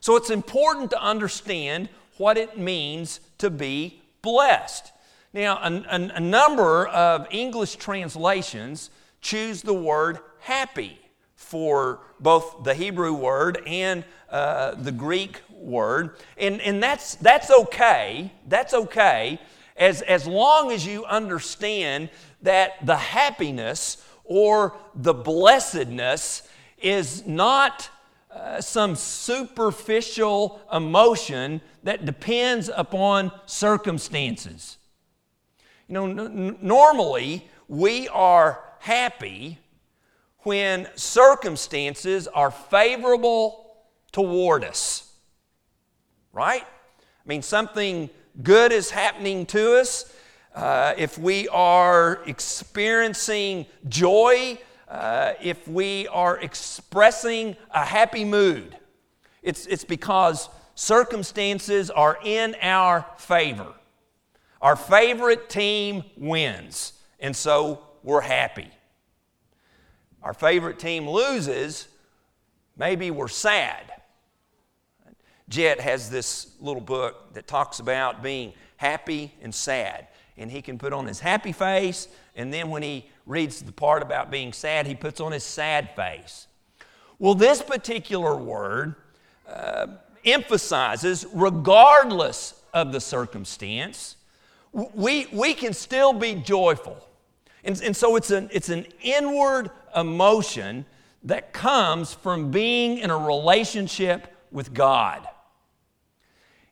So 0.00 0.16
it's 0.16 0.30
important 0.30 0.90
to 0.90 1.02
understand 1.02 1.88
what 2.16 2.36
it 2.36 2.58
means 2.58 3.20
to 3.38 3.50
be 3.50 4.02
blessed. 4.22 4.92
Now, 5.32 5.58
a, 5.62 6.20
number 6.20 6.86
of 6.88 7.26
English 7.30 7.76
translations 7.76 8.90
choose 9.24 9.62
the 9.62 9.74
word 9.74 10.18
happy 10.40 11.00
for 11.34 12.00
both 12.20 12.62
the 12.62 12.74
Hebrew 12.74 13.14
word 13.14 13.60
and 13.66 14.04
uh, 14.30 14.74
the 14.74 14.92
Greek 14.92 15.40
word. 15.50 16.16
And, 16.36 16.60
and 16.60 16.82
that's, 16.82 17.16
that's 17.16 17.50
okay. 17.50 18.30
That's 18.46 18.74
okay 18.74 19.40
as, 19.76 20.02
as 20.02 20.26
long 20.26 20.70
as 20.70 20.86
you 20.86 21.04
understand 21.06 22.10
that 22.42 22.84
the 22.84 22.96
happiness 22.96 24.06
or 24.24 24.76
the 24.94 25.14
blessedness 25.14 26.46
is 26.78 27.26
not 27.26 27.88
uh, 28.30 28.60
some 28.60 28.94
superficial 28.94 30.60
emotion 30.72 31.60
that 31.82 32.04
depends 32.04 32.70
upon 32.74 33.32
circumstances. 33.46 34.76
You 35.88 35.94
know, 35.94 36.04
n- 36.06 36.58
normally 36.60 37.48
we 37.68 38.08
are 38.08 38.63
happy 38.84 39.58
when 40.40 40.86
circumstances 40.94 42.28
are 42.28 42.50
favorable 42.50 43.78
toward 44.12 44.62
us, 44.62 45.10
right? 46.34 46.60
I 46.62 47.24
mean, 47.24 47.40
something 47.40 48.10
good 48.42 48.72
is 48.72 48.90
happening 48.90 49.46
to 49.46 49.80
us. 49.80 50.14
Uh, 50.54 50.92
if 50.98 51.16
we 51.16 51.48
are 51.48 52.20
experiencing 52.26 53.64
joy, 53.88 54.58
uh, 54.86 55.32
if 55.40 55.66
we 55.66 56.06
are 56.08 56.38
expressing 56.40 57.56
a 57.70 57.86
happy 57.86 58.26
mood, 58.26 58.76
it's, 59.42 59.64
it's 59.64 59.84
because 59.84 60.50
circumstances 60.74 61.88
are 61.88 62.18
in 62.22 62.54
our 62.60 63.06
favor. 63.16 63.72
Our 64.60 64.76
favorite 64.76 65.48
team 65.48 66.04
wins, 66.18 66.92
and 67.18 67.34
so 67.34 67.80
we're 68.04 68.20
happy. 68.20 68.70
Our 70.22 70.34
favorite 70.34 70.78
team 70.78 71.08
loses, 71.08 71.88
maybe 72.76 73.10
we're 73.10 73.28
sad. 73.28 73.90
Jet 75.48 75.80
has 75.80 76.08
this 76.08 76.52
little 76.60 76.80
book 76.80 77.34
that 77.34 77.46
talks 77.46 77.80
about 77.80 78.22
being 78.22 78.52
happy 78.76 79.34
and 79.42 79.54
sad. 79.54 80.06
And 80.36 80.50
he 80.50 80.62
can 80.62 80.78
put 80.78 80.92
on 80.92 81.06
his 81.06 81.20
happy 81.20 81.52
face, 81.52 82.08
and 82.34 82.52
then 82.52 82.68
when 82.68 82.82
he 82.82 83.08
reads 83.26 83.62
the 83.62 83.72
part 83.72 84.02
about 84.02 84.30
being 84.30 84.52
sad, 84.52 84.86
he 84.86 84.94
puts 84.94 85.20
on 85.20 85.32
his 85.32 85.44
sad 85.44 85.90
face. 85.94 86.46
Well, 87.18 87.34
this 87.34 87.62
particular 87.62 88.36
word 88.36 88.96
uh, 89.48 89.86
emphasizes, 90.24 91.26
regardless 91.32 92.60
of 92.72 92.92
the 92.92 93.00
circumstance, 93.00 94.16
we, 94.72 95.26
we 95.32 95.54
can 95.54 95.72
still 95.72 96.12
be 96.12 96.34
joyful. 96.34 96.96
And, 97.64 97.80
and 97.82 97.96
so 97.96 98.16
it's 98.16 98.30
an, 98.30 98.50
it's 98.52 98.68
an 98.68 98.86
inward 99.02 99.70
emotion 99.96 100.84
that 101.24 101.52
comes 101.52 102.12
from 102.12 102.50
being 102.50 102.98
in 102.98 103.10
a 103.10 103.16
relationship 103.16 104.36
with 104.52 104.74
God. 104.74 105.26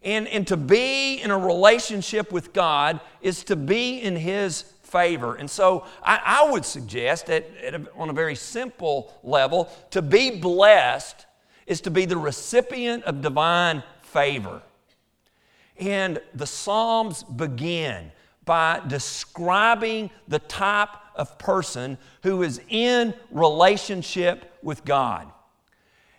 And, 0.02 0.28
and 0.28 0.46
to 0.48 0.56
be 0.56 1.22
in 1.22 1.30
a 1.30 1.38
relationship 1.38 2.32
with 2.32 2.52
God 2.52 3.00
is 3.22 3.44
to 3.44 3.56
be 3.56 4.02
in 4.02 4.16
His 4.16 4.62
favor. 4.82 5.36
And 5.36 5.50
so 5.50 5.86
I, 6.02 6.20
I 6.24 6.50
would 6.50 6.64
suggest 6.64 7.26
that 7.26 7.48
a, 7.62 7.86
on 7.96 8.10
a 8.10 8.12
very 8.12 8.34
simple 8.34 9.18
level, 9.22 9.70
to 9.90 10.02
be 10.02 10.38
blessed 10.38 11.26
is 11.66 11.80
to 11.82 11.90
be 11.90 12.04
the 12.04 12.16
recipient 12.16 13.04
of 13.04 13.22
divine 13.22 13.82
favor. 14.02 14.60
And 15.78 16.20
the 16.34 16.46
Psalms 16.46 17.22
begin 17.22 18.12
by 18.44 18.80
describing 18.86 20.10
the 20.28 20.38
type 20.38 20.90
of 21.14 21.38
person 21.38 21.98
who 22.22 22.42
is 22.42 22.60
in 22.68 23.14
relationship 23.30 24.58
with 24.62 24.84
God. 24.84 25.30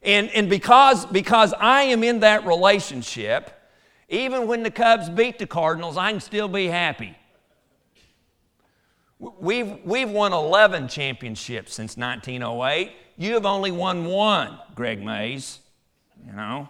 And, 0.02 0.30
and 0.32 0.50
because, 0.50 1.06
because 1.06 1.54
I 1.54 1.84
am 1.84 2.04
in 2.04 2.20
that 2.22 2.46
relationship, 2.46 3.52
even 4.10 4.48
when 4.48 4.64
the 4.64 4.72
Cubs 4.72 5.10
beat 5.10 5.40
the 5.40 5.48
Cardinals, 5.48 5.98
I 5.98 6.12
can 6.12 6.20
still 6.20 6.48
be 6.48 6.68
happy. 6.68 7.18
We've, 9.20 9.80
we've 9.86 10.10
won 10.10 10.34
11 10.34 10.90
championships 10.90 11.74
since 11.74 11.96
1908. 11.96 12.92
You 13.18 13.34
have 13.36 13.46
only 13.46 13.72
won 13.72 14.06
one, 14.06 14.60
Greg 14.76 15.04
Mays, 15.04 15.60
you 16.26 16.34
know. 16.34 16.68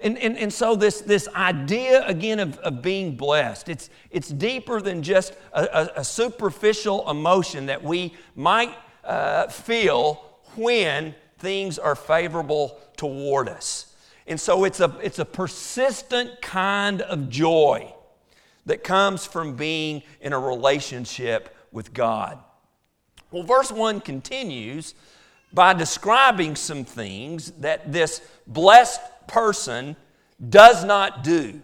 And, 0.00 0.16
and, 0.18 0.38
and 0.38 0.52
so 0.52 0.76
this, 0.76 1.00
this 1.00 1.26
idea 1.34 2.06
again 2.06 2.38
of, 2.38 2.58
of 2.58 2.82
being 2.82 3.16
blessed, 3.16 3.68
it's, 3.68 3.90
it's 4.10 4.28
deeper 4.28 4.80
than 4.80 5.02
just 5.02 5.34
a, 5.52 5.62
a, 5.62 6.00
a 6.00 6.04
superficial 6.04 7.08
emotion 7.10 7.66
that 7.66 7.82
we 7.82 8.14
might 8.36 8.74
uh, 9.04 9.48
feel 9.48 10.24
when 10.54 11.14
things 11.38 11.78
are 11.78 11.96
favorable 11.96 12.78
toward 12.96 13.48
us. 13.48 13.94
And 14.28 14.40
so 14.40 14.64
it's 14.64 14.80
a, 14.80 14.94
it's 15.02 15.18
a 15.18 15.24
persistent 15.24 16.42
kind 16.42 17.00
of 17.02 17.28
joy 17.28 17.92
that 18.66 18.84
comes 18.84 19.24
from 19.24 19.56
being 19.56 20.02
in 20.20 20.32
a 20.32 20.38
relationship 20.38 21.56
with 21.72 21.92
God. 21.92 22.38
Well, 23.30 23.42
verse 23.42 23.72
1 23.72 24.02
continues 24.02 24.94
by 25.52 25.72
describing 25.72 26.54
some 26.56 26.84
things 26.84 27.52
that 27.52 27.90
this 27.90 28.20
blessed 28.46 29.00
person 29.28 29.96
does 30.48 30.84
not 30.84 31.22
do. 31.22 31.62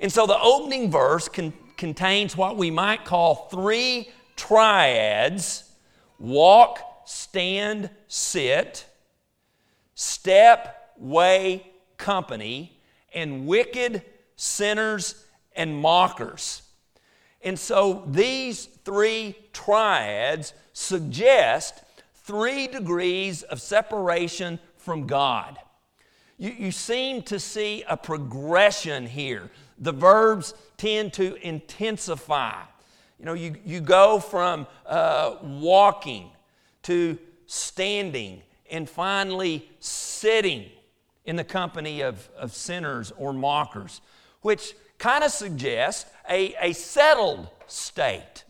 And 0.00 0.12
so 0.12 0.26
the 0.26 0.38
opening 0.40 0.90
verse 0.90 1.28
con- 1.28 1.54
contains 1.76 2.36
what 2.36 2.56
we 2.56 2.70
might 2.70 3.04
call 3.04 3.48
three 3.50 4.10
triads 4.36 5.70
walk, 6.18 6.80
stand, 7.06 7.90
sit, 8.08 8.86
step, 9.94 10.92
way 10.98 11.70
company 11.96 12.78
and 13.12 13.46
wicked 13.46 14.02
sinners 14.36 15.24
and 15.54 15.76
mockers. 15.76 16.62
And 17.42 17.58
so 17.58 18.04
these 18.06 18.64
three 18.64 19.36
triads 19.52 20.54
suggest 20.72 21.82
three 22.14 22.66
degrees 22.66 23.42
of 23.42 23.60
separation 23.60 24.58
from 24.76 25.06
God. 25.06 25.58
You, 26.38 26.50
you 26.50 26.72
seem 26.72 27.22
to 27.22 27.38
see 27.38 27.84
a 27.88 27.96
progression 27.96 29.06
here. 29.06 29.50
The 29.78 29.92
verbs 29.92 30.54
tend 30.76 31.12
to 31.14 31.36
intensify. 31.46 32.62
You 33.18 33.26
know, 33.26 33.34
you, 33.34 33.56
you 33.64 33.80
go 33.80 34.20
from 34.20 34.66
uh, 34.86 35.36
walking 35.42 36.30
to 36.82 37.18
standing 37.46 38.42
and 38.70 38.88
finally 38.88 39.68
sitting 39.78 40.66
in 41.24 41.36
the 41.36 41.44
company 41.44 42.02
of, 42.02 42.28
of 42.36 42.52
sinners 42.52 43.12
or 43.16 43.32
mockers, 43.32 44.00
which 44.42 44.74
kind 44.98 45.24
of 45.24 45.30
suggests 45.30 46.10
a, 46.28 46.54
a 46.60 46.72
settled 46.72 47.48
state. 47.66 48.44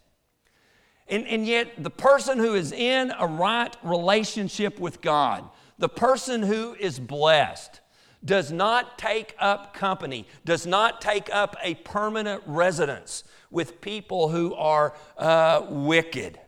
And, 1.09 1.27
and 1.27 1.47
yet, 1.47 1.83
the 1.83 1.91
person 1.91 2.39
who 2.39 2.55
is 2.55 2.73
in 2.73 3.13
a 3.19 3.27
right 3.27 3.77
relationship 3.83 4.79
with 4.81 5.03
God, 5.03 5.45
the 5.79 5.89
person 5.89 6.43
who 6.43 6.75
is 6.75 6.99
blessed, 6.99 7.81
does 8.25 8.51
not 8.51 8.99
take 8.99 9.35
up 9.39 9.75
company, 9.75 10.27
does 10.45 10.67
not 10.67 11.01
take 11.01 11.33
up 11.35 11.57
a 11.63 11.75
permanent 11.75 12.43
residence 12.47 13.25
with 13.51 13.81
people 13.81 14.29
who 14.29 14.55
are 14.55 14.95
uh, 15.19 15.67
wicked. 15.69 16.41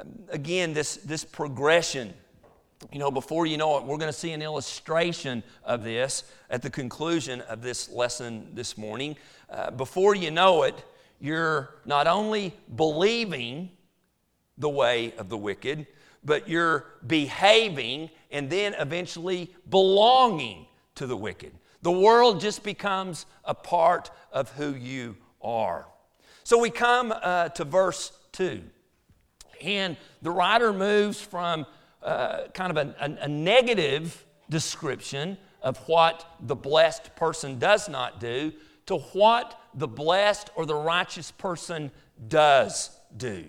Um, 0.00 0.08
again, 0.30 0.74
this, 0.74 0.96
this 0.96 1.24
progression 1.24 2.14
you 2.92 2.98
know, 2.98 3.10
before 3.10 3.46
you 3.46 3.56
know 3.56 3.78
it, 3.78 3.84
we're 3.84 3.96
going 3.96 4.12
to 4.12 4.18
see 4.18 4.32
an 4.32 4.42
illustration 4.42 5.42
of 5.64 5.84
this 5.84 6.24
at 6.50 6.62
the 6.62 6.70
conclusion 6.70 7.40
of 7.42 7.62
this 7.62 7.88
lesson 7.88 8.48
this 8.52 8.76
morning. 8.76 9.16
Uh, 9.48 9.70
before 9.70 10.14
you 10.14 10.30
know 10.30 10.64
it, 10.64 10.84
you're 11.20 11.76
not 11.84 12.06
only 12.06 12.54
believing 12.76 13.70
the 14.58 14.68
way 14.68 15.14
of 15.16 15.28
the 15.28 15.36
wicked, 15.36 15.86
but 16.24 16.48
you're 16.48 16.86
behaving 17.06 18.10
and 18.30 18.48
then 18.50 18.74
eventually 18.74 19.54
belonging 19.68 20.66
to 20.94 21.06
the 21.06 21.16
wicked. 21.16 21.52
The 21.82 21.92
world 21.92 22.40
just 22.40 22.62
becomes 22.62 23.26
a 23.44 23.54
part 23.54 24.10
of 24.32 24.50
who 24.52 24.74
you 24.74 25.16
are. 25.42 25.86
So 26.42 26.58
we 26.58 26.70
come 26.70 27.12
uh, 27.12 27.50
to 27.50 27.64
verse 27.64 28.12
2, 28.32 28.62
and 29.62 29.96
the 30.22 30.30
writer 30.30 30.72
moves 30.72 31.20
from 31.20 31.66
uh, 32.02 32.48
kind 32.52 32.76
of 32.76 32.76
a, 32.76 32.94
a, 33.00 33.24
a 33.24 33.28
negative 33.28 34.26
description 34.50 35.38
of 35.62 35.78
what 35.88 36.26
the 36.40 36.54
blessed 36.54 37.16
person 37.16 37.58
does 37.58 37.88
not 37.88 38.20
do 38.20 38.52
to 38.86 38.98
what 38.98 39.58
the 39.74 39.88
blessed 39.88 40.50
or 40.54 40.66
the 40.66 40.74
righteous 40.74 41.30
person 41.30 41.90
does 42.28 42.90
do. 43.16 43.44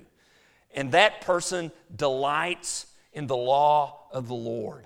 And 0.76 0.92
that 0.92 1.22
person 1.22 1.72
delights 1.96 2.88
in 3.14 3.28
the 3.28 3.38
law 3.38 4.08
of 4.12 4.28
the 4.28 4.36
Lord. 4.36 4.86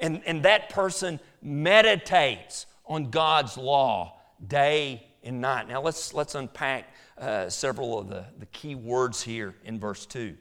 And, 0.00 0.22
and 0.26 0.42
that 0.42 0.70
person 0.70 1.20
meditates 1.40 2.66
on 2.86 3.10
God's 3.10 3.56
law 3.56 4.18
day 4.44 5.06
and 5.22 5.40
night. 5.40 5.68
Now 5.68 5.82
let's, 5.82 6.12
let's 6.14 6.34
unpack 6.34 6.92
uh, 7.18 7.48
several 7.48 7.98
of 7.98 8.08
the, 8.08 8.24
the 8.38 8.46
key 8.46 8.74
words 8.74 9.22
here 9.22 9.54
in 9.64 9.78
verse 9.78 10.06
2. 10.06 10.34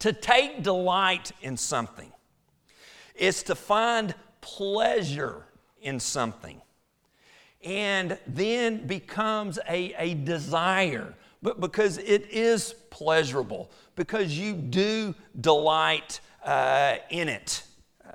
To 0.00 0.12
take 0.12 0.62
delight 0.62 1.32
in 1.40 1.56
something 1.56 2.12
is 3.14 3.42
to 3.44 3.54
find 3.54 4.14
pleasure 4.40 5.46
in 5.80 5.98
something 5.98 6.60
and 7.64 8.18
then 8.26 8.86
becomes 8.86 9.58
a, 9.68 9.94
a 9.98 10.14
desire 10.14 11.14
but 11.42 11.60
because 11.60 11.98
it 11.98 12.30
is 12.30 12.74
pleasurable 12.90 13.70
because 13.94 14.38
you 14.38 14.54
do 14.54 15.14
delight 15.40 16.20
uh, 16.44 16.96
in 17.10 17.28
it 17.28 17.62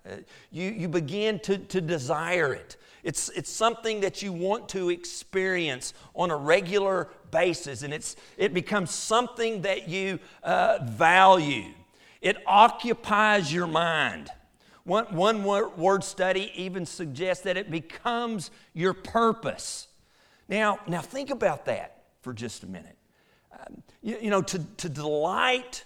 uh, 0.06 0.16
you, 0.52 0.70
you 0.70 0.88
begin 0.88 1.40
to, 1.40 1.58
to 1.58 1.82
desire 1.82 2.54
it 2.54 2.78
it's, 3.04 3.30
it's 3.30 3.52
something 3.52 4.02
that 4.02 4.22
you 4.22 4.32
want 4.32 4.70
to 4.70 4.90
experience 4.90 5.94
on 6.16 6.30
a 6.30 6.36
regular 6.36 7.10
basis, 7.32 7.84
and 7.84 7.94
it's, 7.94 8.16
it 8.38 8.54
becomes 8.54 8.92
something 8.92 9.64
that 9.64 9.88
you 9.88 10.20
uh, 10.44 10.80
value. 10.84 11.74
It 12.22 12.38
occupies 12.46 13.52
your 13.52 13.68
mind. 13.68 14.30
One, 14.84 15.16
one 15.16 15.44
word 15.44 16.04
study 16.04 16.52
even 16.56 16.86
suggests 16.86 17.44
that 17.44 17.58
it 17.58 17.72
becomes 17.72 18.52
your 18.74 18.94
purpose. 18.94 19.88
Now, 20.48 20.80
now 20.88 21.02
think 21.02 21.30
about 21.30 21.66
that 21.66 22.04
for 22.22 22.34
just 22.34 22.64
a 22.64 22.68
minute. 22.68 22.98
You, 24.02 24.18
you 24.22 24.30
know, 24.30 24.42
to, 24.42 24.60
to 24.78 24.90
delight 24.90 25.84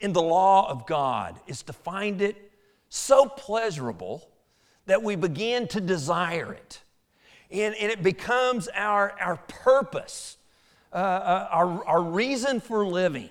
in 0.00 0.12
the 0.12 0.22
law 0.22 0.70
of 0.70 0.86
God 0.86 1.38
is 1.46 1.62
to 1.64 1.72
find 1.72 2.22
it 2.22 2.50
so 2.88 3.26
pleasurable 3.26 4.28
that 4.86 5.02
we 5.02 5.16
begin 5.16 5.68
to 5.68 5.80
desire 5.80 6.52
it. 6.52 6.80
And, 7.50 7.74
and 7.74 7.90
it 7.90 8.02
becomes 8.02 8.68
our, 8.68 9.14
our 9.20 9.36
purpose, 9.36 10.36
uh, 10.92 10.96
uh, 10.96 11.48
our, 11.50 11.84
our 11.84 12.02
reason 12.02 12.60
for 12.60 12.86
living, 12.86 13.30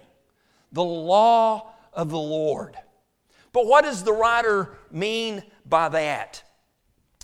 the 0.71 0.83
law 0.83 1.71
of 1.93 2.09
the 2.09 2.19
Lord. 2.19 2.75
But 3.51 3.65
what 3.65 3.83
does 3.83 4.03
the 4.03 4.13
writer 4.13 4.77
mean 4.91 5.43
by 5.65 5.89
that? 5.89 6.43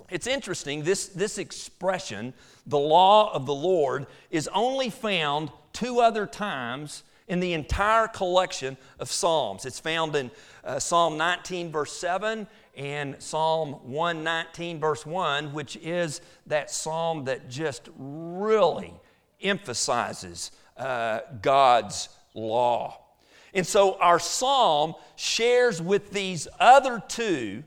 It's 0.09 0.27
interesting, 0.27 0.83
this, 0.83 1.07
this 1.07 1.37
expression, 1.37 2.33
the 2.65 2.79
law 2.79 3.33
of 3.33 3.45
the 3.45 3.53
Lord, 3.53 4.07
is 4.31 4.49
only 4.53 4.89
found 4.89 5.51
two 5.73 5.99
other 5.99 6.25
times 6.25 7.03
in 7.27 7.39
the 7.39 7.53
entire 7.53 8.07
collection 8.07 8.77
of 8.99 9.11
Psalms. 9.11 9.65
It's 9.65 9.79
found 9.79 10.15
in 10.15 10.31
uh, 10.63 10.79
Psalm 10.79 11.17
19, 11.17 11.71
verse 11.71 11.93
7, 11.93 12.47
and 12.77 13.21
Psalm 13.21 13.73
119, 13.83 14.79
verse 14.79 15.05
1, 15.05 15.53
which 15.53 15.75
is 15.77 16.21
that 16.47 16.69
psalm 16.69 17.25
that 17.25 17.49
just 17.49 17.89
really 17.97 18.93
emphasizes 19.41 20.51
uh, 20.77 21.21
God's 21.41 22.09
law. 22.33 22.99
And 23.53 23.65
so 23.65 23.97
our 23.99 24.19
psalm 24.19 24.95
shares 25.15 25.81
with 25.81 26.11
these 26.11 26.47
other 26.59 27.01
two 27.07 27.63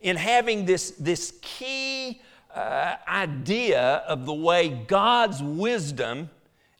in 0.00 0.16
having 0.16 0.66
this, 0.66 0.90
this 0.92 1.34
key 1.40 2.20
uh, 2.54 2.96
idea 3.08 4.02
of 4.06 4.26
the 4.26 4.34
way 4.34 4.68
God's 4.68 5.42
wisdom 5.42 6.30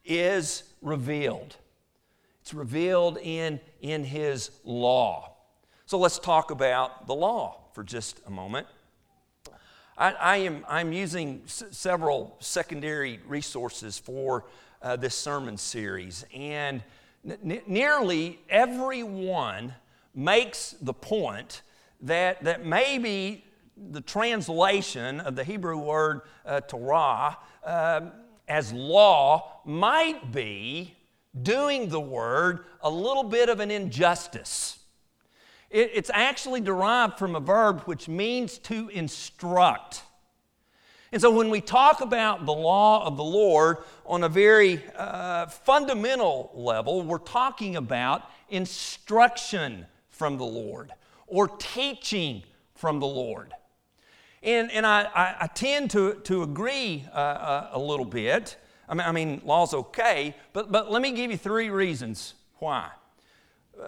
is 0.04 0.64
revealed. 0.80 1.56
It's 2.42 2.52
revealed 2.52 3.18
in, 3.18 3.60
in 3.80 4.04
His 4.04 4.50
law. 4.64 5.34
So 5.86 5.98
let's 5.98 6.18
talk 6.18 6.50
about 6.50 7.06
the 7.06 7.14
law 7.14 7.60
for 7.72 7.84
just 7.84 8.20
a 8.26 8.30
moment. 8.30 8.66
I, 9.96 10.12
I 10.12 10.36
am 10.38 10.64
I'm 10.68 10.92
using 10.92 11.42
s- 11.44 11.64
several 11.70 12.36
secondary 12.40 13.20
resources 13.26 13.98
for 13.98 14.44
uh, 14.80 14.96
this 14.96 15.14
sermon 15.14 15.56
series, 15.56 16.24
and 16.34 16.82
n- 17.24 17.60
nearly 17.66 18.40
everyone 18.48 19.74
makes 20.14 20.74
the 20.80 20.92
point 20.94 21.62
that, 22.00 22.42
that 22.44 22.66
maybe 22.66 23.44
the 23.76 24.00
translation 24.00 25.20
of 25.20 25.36
the 25.36 25.44
Hebrew 25.44 25.78
word 25.78 26.22
uh, 26.44 26.60
Torah 26.60 27.38
uh, 27.64 28.00
as 28.48 28.72
law 28.72 29.60
might 29.64 30.32
be 30.32 30.94
doing 31.40 31.88
the 31.88 32.00
word 32.00 32.64
a 32.82 32.90
little 32.90 33.24
bit 33.24 33.48
of 33.48 33.60
an 33.60 33.70
injustice. 33.70 34.78
It, 35.70 35.90
it's 35.94 36.10
actually 36.12 36.60
derived 36.60 37.18
from 37.18 37.34
a 37.34 37.40
verb 37.40 37.82
which 37.82 38.08
means 38.08 38.58
to 38.58 38.88
instruct. 38.90 40.02
And 41.12 41.20
so 41.20 41.30
when 41.30 41.50
we 41.50 41.60
talk 41.60 42.00
about 42.00 42.46
the 42.46 42.52
law 42.52 43.06
of 43.06 43.16
the 43.16 43.24
Lord 43.24 43.78
on 44.06 44.24
a 44.24 44.28
very 44.28 44.82
uh, 44.96 45.46
fundamental 45.46 46.50
level, 46.54 47.02
we're 47.02 47.18
talking 47.18 47.76
about 47.76 48.30
instruction 48.48 49.86
from 50.08 50.38
the 50.38 50.44
Lord 50.44 50.90
or 51.26 51.48
teaching 51.48 52.42
from 52.74 52.98
the 52.98 53.06
Lord. 53.06 53.52
And, 54.42 54.70
and 54.72 54.84
I, 54.84 55.02
I, 55.14 55.36
I 55.42 55.46
tend 55.46 55.90
to, 55.92 56.14
to 56.24 56.42
agree 56.42 57.04
uh, 57.12 57.16
uh, 57.16 57.70
a 57.72 57.78
little 57.78 58.04
bit. 58.04 58.56
I 58.88 58.94
mean, 58.94 59.06
I 59.06 59.12
mean, 59.12 59.40
law's 59.44 59.72
okay, 59.72 60.34
but, 60.52 60.72
but 60.72 60.90
let 60.90 61.00
me 61.00 61.12
give 61.12 61.30
you 61.30 61.36
three 61.36 61.70
reasons 61.70 62.34
why. 62.58 62.88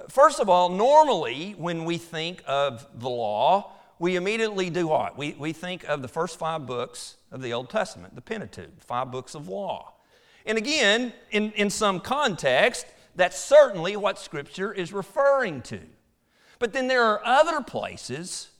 First 0.09 0.41
of 0.41 0.49
all, 0.49 0.69
normally 0.69 1.55
when 1.59 1.85
we 1.85 1.99
think 1.99 2.43
of 2.47 2.87
the 2.95 3.09
law, 3.09 3.73
we 3.99 4.17
immediately 4.17 4.71
do 4.71 4.87
what? 4.89 5.17
We, 5.17 5.35
we 5.39 5.53
think 5.53 5.85
of 5.85 6.03
the 6.03 6.09
first 6.09 6.39
five 6.39 6.67
books 6.67 7.17
of 7.31 7.43
the 7.43 7.53
Old 7.53 7.71
Testament, 7.71 8.15
the 8.15 8.21
Pentateuch, 8.21 8.81
five 8.81 9.11
books 9.11 9.35
of 9.35 9.49
law. 9.49 9.95
And 10.47 10.59
again, 10.59 11.13
in, 11.31 11.53
in 11.53 11.71
some 11.71 12.01
context, 12.01 12.87
that's 13.17 13.39
certainly 13.39 13.97
what 13.97 14.19
Scripture 14.19 14.73
is 14.73 14.93
referring 14.93 15.63
to. 15.63 15.81
But 16.59 16.73
then 16.73 16.89
there 16.89 17.05
are 17.05 17.21
other 17.25 17.61
places 17.61 18.51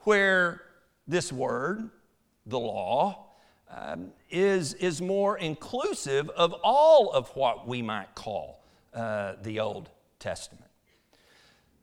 where 0.00 0.62
this 1.08 1.32
word, 1.32 1.90
the 2.46 2.58
law, 2.58 3.26
um, 3.70 4.12
is, 4.30 4.74
is 4.74 5.02
more 5.02 5.38
inclusive 5.38 6.28
of 6.30 6.54
all 6.62 7.10
of 7.10 7.28
what 7.30 7.66
we 7.66 7.82
might 7.82 8.14
call 8.14 8.64
uh, 8.94 9.34
the 9.42 9.60
Old 9.60 9.90
Testament. 10.18 10.70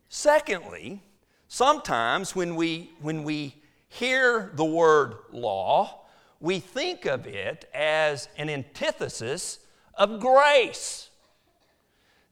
Secondly, 0.09 1.01
sometimes 1.47 2.36
when 2.36 2.55
we, 2.55 2.91
when 3.01 3.23
we 3.23 3.55
hear 3.89 4.51
the 4.55 4.65
word 4.65 5.15
law, 5.31 6.01
we 6.39 6.59
think 6.59 7.05
of 7.05 7.25
it 7.25 7.69
as 7.73 8.27
an 8.38 8.49
antithesis 8.49 9.59
of 9.95 10.19
grace. 10.19 11.09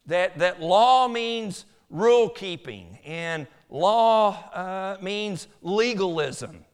That, 0.06 0.38
that 0.40 0.62
law 0.62 1.08
means 1.08 1.66
rule 1.90 2.30
keeping, 2.30 3.00
and 3.06 3.48
law 3.70 4.32
uh, 4.54 4.98
means 5.02 5.48
legalism. 5.62 6.66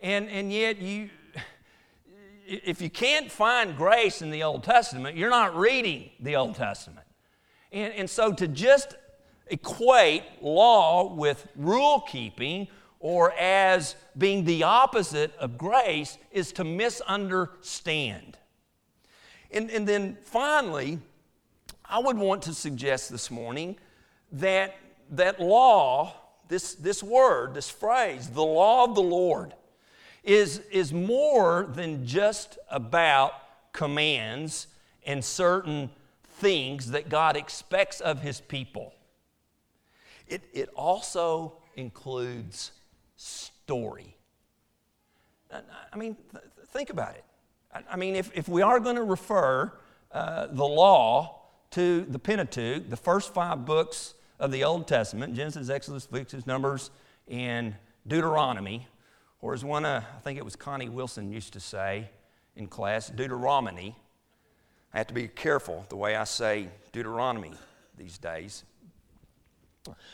And, 0.00 0.28
and 0.28 0.52
yet, 0.52 0.80
you, 0.80 1.10
if 2.46 2.80
you 2.80 2.90
can't 2.90 3.30
find 3.30 3.76
grace 3.76 4.22
in 4.22 4.30
the 4.30 4.42
Old 4.42 4.62
Testament, 4.62 5.16
you're 5.16 5.30
not 5.30 5.56
reading 5.56 6.10
the 6.20 6.36
Old 6.36 6.54
Testament. 6.54 7.06
And, 7.72 7.92
and 7.94 8.10
so 8.10 8.32
to 8.32 8.46
just 8.48 8.94
equate 9.48 10.22
law 10.40 11.12
with 11.14 11.46
rule 11.56 12.00
keeping 12.00 12.68
or 12.98 13.32
as 13.32 13.94
being 14.16 14.44
the 14.44 14.62
opposite 14.62 15.34
of 15.36 15.58
grace 15.58 16.18
is 16.32 16.52
to 16.52 16.64
misunderstand. 16.64 18.38
And, 19.50 19.70
and 19.70 19.86
then 19.86 20.18
finally, 20.22 20.98
I 21.84 21.98
would 21.98 22.18
want 22.18 22.42
to 22.42 22.54
suggest 22.54 23.10
this 23.10 23.30
morning 23.30 23.76
that, 24.32 24.76
that 25.10 25.40
law, 25.40 26.14
this, 26.48 26.74
this 26.74 27.02
word, 27.02 27.54
this 27.54 27.70
phrase, 27.70 28.28
the 28.28 28.44
law 28.44 28.84
of 28.84 28.94
the 28.94 29.02
Lord, 29.02 29.54
is, 30.26 30.58
is 30.70 30.92
more 30.92 31.66
than 31.72 32.04
just 32.04 32.58
about 32.68 33.32
commands 33.72 34.66
and 35.06 35.24
certain 35.24 35.88
things 36.24 36.90
that 36.90 37.08
God 37.08 37.36
expects 37.36 38.00
of 38.00 38.20
His 38.20 38.40
people. 38.40 38.92
It, 40.26 40.42
it 40.52 40.68
also 40.74 41.58
includes 41.76 42.72
story. 43.16 44.16
I 45.52 45.96
mean, 45.96 46.16
th- 46.32 46.44
think 46.68 46.90
about 46.90 47.14
it. 47.14 47.24
I, 47.88 47.96
mean, 47.96 48.16
if, 48.16 48.30
if 48.34 48.48
we 48.48 48.62
are 48.62 48.80
going 48.80 48.96
to 48.96 49.04
refer 49.04 49.72
uh, 50.10 50.46
the 50.50 50.66
law 50.66 51.42
to 51.72 52.02
the 52.02 52.18
Pentateuch, 52.18 52.88
the 52.90 52.96
first 52.96 53.32
five 53.32 53.64
books 53.64 54.14
of 54.40 54.50
the 54.50 54.64
Old 54.64 54.88
Testament 54.88 55.34
Genesis, 55.34 55.68
Exodus, 55.68 56.08
Leviticus, 56.10 56.46
Numbers, 56.46 56.90
and 57.28 57.74
Deuteronomy, 58.06 58.88
or 59.40 59.54
as 59.54 59.64
one, 59.64 59.84
uh, 59.84 60.02
I 60.16 60.20
think 60.20 60.38
it 60.38 60.44
was 60.44 60.56
Connie 60.56 60.88
Wilson 60.88 61.30
used 61.30 61.52
to 61.52 61.60
say 61.60 62.08
in 62.56 62.66
class, 62.66 63.08
Deuteronomy. 63.08 63.96
I 64.94 64.98
have 64.98 65.06
to 65.08 65.14
be 65.14 65.28
careful 65.28 65.84
the 65.88 65.96
way 65.96 66.16
I 66.16 66.24
say 66.24 66.68
Deuteronomy 66.92 67.52
these 67.96 68.18
days. 68.18 68.64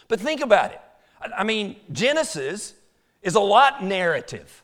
But 0.09 0.21
think 0.21 0.41
about 0.41 0.73
it. 0.73 0.81
I 1.37 1.45
mean, 1.45 1.77
Genesis 1.93 2.75
is 3.23 3.37
a 3.37 3.41
lot 3.41 3.85
narrative. 3.85 4.63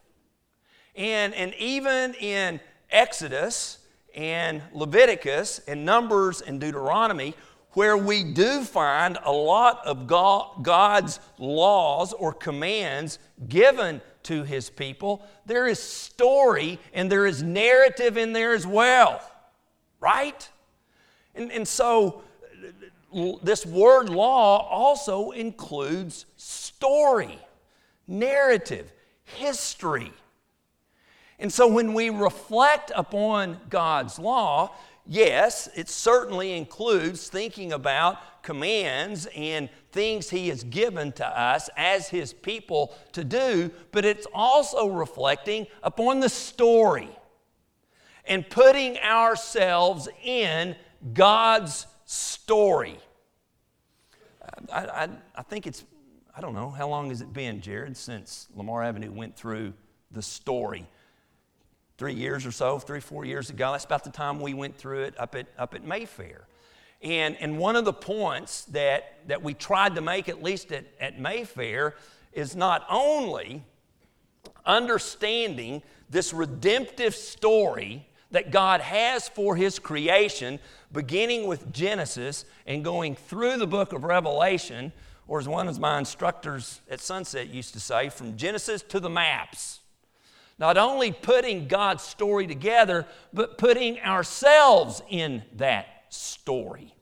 And, 0.97 1.33
and 1.35 1.55
even 1.55 2.14
in 2.14 2.61
Exodus 2.90 3.79
and 4.14 4.62
Leviticus 4.73 5.61
and 5.68 5.85
Numbers 5.85 6.40
and 6.40 6.61
Deuteronomy, 6.61 7.35
where 7.73 7.97
we 7.97 8.25
do 8.25 8.64
find 8.64 9.18
a 9.25 9.31
lot 9.31 9.87
of 9.87 10.09
God's 10.09 11.21
laws 11.38 12.12
or 12.12 12.33
commands 12.33 13.21
given 13.49 14.01
to 14.29 14.45
his 14.45 14.69
people, 14.69 15.25
there 15.47 15.67
is 15.67 15.79
story 15.79 16.79
and 16.93 17.11
there 17.11 17.27
is 17.27 17.43
narrative 17.43 18.17
in 18.19 18.33
there 18.35 18.53
as 18.55 18.67
well, 18.67 19.21
right? 20.01 20.49
And, 21.35 21.51
and 21.51 21.67
so 21.67 22.23
this 23.43 23.64
word 23.64 24.11
law 24.11 24.69
also 24.69 25.31
includes 25.31 26.27
story, 26.37 27.38
narrative, 28.07 28.93
history. 29.25 30.12
And 31.38 31.51
so 31.51 31.67
when 31.67 31.95
we 31.95 32.11
reflect 32.11 32.93
upon 32.95 33.59
God's 33.71 34.19
law, 34.19 34.75
yes, 35.09 35.68
it 35.75 35.88
certainly 35.88 36.53
includes 36.53 37.29
thinking 37.29 37.73
about 37.73 38.42
commands 38.42 39.27
and 39.35 39.68
things 39.90 40.31
He 40.31 40.49
has 40.49 40.62
given 40.62 41.12
to 41.12 41.27
us 41.27 41.68
as 41.77 42.09
His 42.09 42.33
people 42.33 42.94
to 43.12 43.25
do, 43.25 43.71
but 43.90 44.05
it's 44.05 44.27
also 44.33 44.87
reflecting 44.87 45.66
upon 45.83 46.21
the 46.21 46.29
story 46.29 47.09
and 48.27 48.49
putting 48.49 48.99
ourselves 48.99 50.09
in 50.23 50.77
God's 51.14 51.87
story. 52.05 52.99
I, 54.73 54.85
I, 54.87 55.09
I 55.37 55.42
think 55.42 55.66
it's, 55.66 55.85
I 56.37 56.40
don't 56.40 56.55
know, 56.55 56.71
how 56.71 56.88
long 56.88 57.09
has 57.09 57.21
it 57.21 57.33
been, 57.33 57.61
Jared, 57.61 57.97
since 57.97 58.49
Lamar 58.55 58.83
Avenue 58.83 59.12
went 59.12 59.37
through 59.37 59.73
the 60.11 60.23
story? 60.23 60.87
Three 61.99 62.15
years 62.15 62.47
or 62.47 62.53
so, 62.53 62.79
three, 62.79 63.01
four 63.01 63.25
years 63.25 63.51
ago. 63.51 63.73
That's 63.73 63.85
about 63.85 64.05
the 64.05 64.11
time 64.11 64.41
we 64.41 64.55
went 64.55 64.77
through 64.77 65.03
it 65.03 65.15
up 65.19 65.35
at, 65.35 65.49
up 65.59 65.75
at 65.75 65.85
Mayfair. 65.85 66.47
And, 67.03 67.37
and 67.41 67.59
one 67.59 67.77
of 67.77 67.85
the 67.85 67.93
points 67.93 68.65
that, 68.67 69.19
that 69.29 69.43
we 69.43 69.55
tried 69.55 69.97
to 69.97 70.01
make, 70.01 70.29
at 70.29 70.43
least 70.43 70.73
at, 70.73 70.85
at 71.01 71.21
Mayfair, 71.21 71.97
is 72.33 72.57
not 72.57 72.87
only 72.89 73.65
understanding 74.65 75.83
this 76.09 76.33
redemptive 76.33 77.15
story 77.15 78.07
that 78.31 78.51
God 78.51 78.81
has 78.81 79.29
for 79.29 79.57
His 79.57 79.79
creation, 79.79 80.59
beginning 80.93 81.47
with 81.47 81.73
Genesis 81.73 82.45
and 82.67 82.85
going 82.85 83.15
through 83.15 83.57
the 83.57 83.67
book 83.67 83.93
of 83.93 84.05
Revelation, 84.05 84.93
or 85.27 85.39
as 85.39 85.49
one 85.49 85.69
of 85.69 85.79
my 85.79 85.99
instructors 85.99 86.81
at 86.91 87.01
Sunset 87.01 87.49
used 87.49 87.75
to 87.75 87.81
say, 87.81 88.09
from 88.09 88.37
Genesis 88.37 88.83
to 88.83 89.01
the 89.01 89.11
maps. 89.11 89.78
Not 90.59 90.77
only 90.77 91.12
putting 91.12 91.68
God's 91.68 92.03
story 92.03 92.47
together, 92.47 93.07
but 93.33 93.59
putting 93.59 94.01
ourselves 94.01 95.03
in 95.09 95.42
that 95.57 95.87
story. 96.09 96.94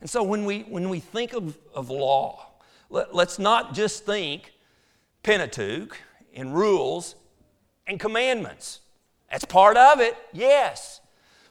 And 0.00 0.10
so 0.10 0.22
when 0.22 0.44
we, 0.44 0.60
when 0.62 0.88
we 0.88 1.00
think 1.00 1.32
of, 1.32 1.56
of 1.74 1.90
law, 1.90 2.46
let, 2.90 3.14
let's 3.14 3.38
not 3.38 3.74
just 3.74 4.04
think 4.04 4.52
Pentateuch 5.22 5.96
and 6.34 6.54
rules 6.54 7.14
and 7.86 8.00
commandments. 8.00 8.80
That's 9.30 9.44
part 9.44 9.76
of 9.76 10.00
it, 10.00 10.16
yes. 10.32 11.00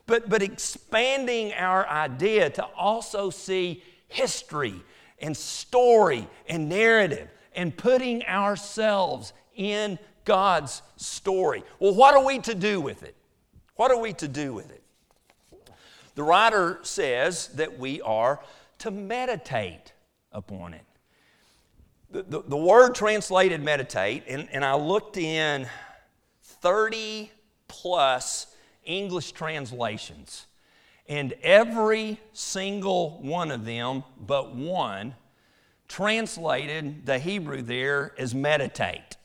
But, 0.05 0.29
but 0.29 0.43
expanding 0.43 1.53
our 1.53 1.87
idea 1.87 2.49
to 2.51 2.63
also 2.63 3.29
see 3.29 3.83
history 4.07 4.81
and 5.19 5.35
story 5.35 6.27
and 6.47 6.67
narrative 6.67 7.29
and 7.55 7.75
putting 7.75 8.23
ourselves 8.25 9.33
in 9.55 9.97
God's 10.25 10.81
story. 10.97 11.63
Well, 11.79 11.93
what 11.93 12.15
are 12.15 12.23
we 12.25 12.39
to 12.39 12.55
do 12.55 12.79
with 12.81 13.03
it? 13.03 13.15
What 13.75 13.91
are 13.91 13.99
we 13.99 14.13
to 14.13 14.27
do 14.27 14.53
with 14.53 14.71
it? 14.71 14.83
The 16.15 16.23
writer 16.23 16.79
says 16.83 17.47
that 17.49 17.79
we 17.79 18.01
are 18.01 18.39
to 18.79 18.91
meditate 18.91 19.93
upon 20.31 20.73
it. 20.73 20.85
The, 22.11 22.23
the, 22.23 22.43
the 22.43 22.57
word 22.57 22.93
translated 22.93 23.63
meditate, 23.63 24.23
and, 24.27 24.47
and 24.51 24.63
I 24.63 24.75
looked 24.75 25.17
in 25.17 25.67
30 26.43 27.31
plus 27.67 28.47
English 28.85 29.31
translations, 29.31 30.45
and 31.09 31.33
every 31.41 32.19
single 32.33 33.19
one 33.21 33.49
of 33.49 33.65
them, 33.65 34.03
but 34.19 34.55
one, 34.55 35.15
translated 35.87 37.05
the 37.05 37.17
Hebrew 37.17 37.61
there 37.61 38.13
as 38.17 38.35
meditate. 38.35 39.17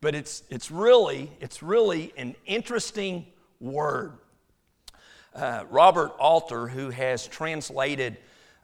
But 0.00 0.14
it's, 0.14 0.42
it's, 0.48 0.70
really, 0.70 1.30
it's 1.40 1.62
really 1.62 2.12
an 2.16 2.34
interesting 2.46 3.26
word. 3.60 4.12
Uh, 5.34 5.64
Robert 5.70 6.12
Alter, 6.18 6.66
who 6.66 6.90
has 6.90 7.26
translated 7.26 8.16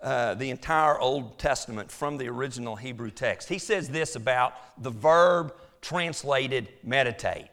uh, 0.03 0.35
the 0.35 0.51
entire 0.51 0.99
Old 0.99 1.39
Testament 1.39 1.91
from 1.91 2.17
the 2.17 2.29
original 2.29 2.77
Hebrew 2.77 3.11
text, 3.11 3.49
he 3.49 3.59
says 3.59 3.89
this 3.89 4.17
about 4.17 4.55
the 4.83 4.91
verb 4.91 5.55
translated 5.81 6.69
meditate. 6.83 7.49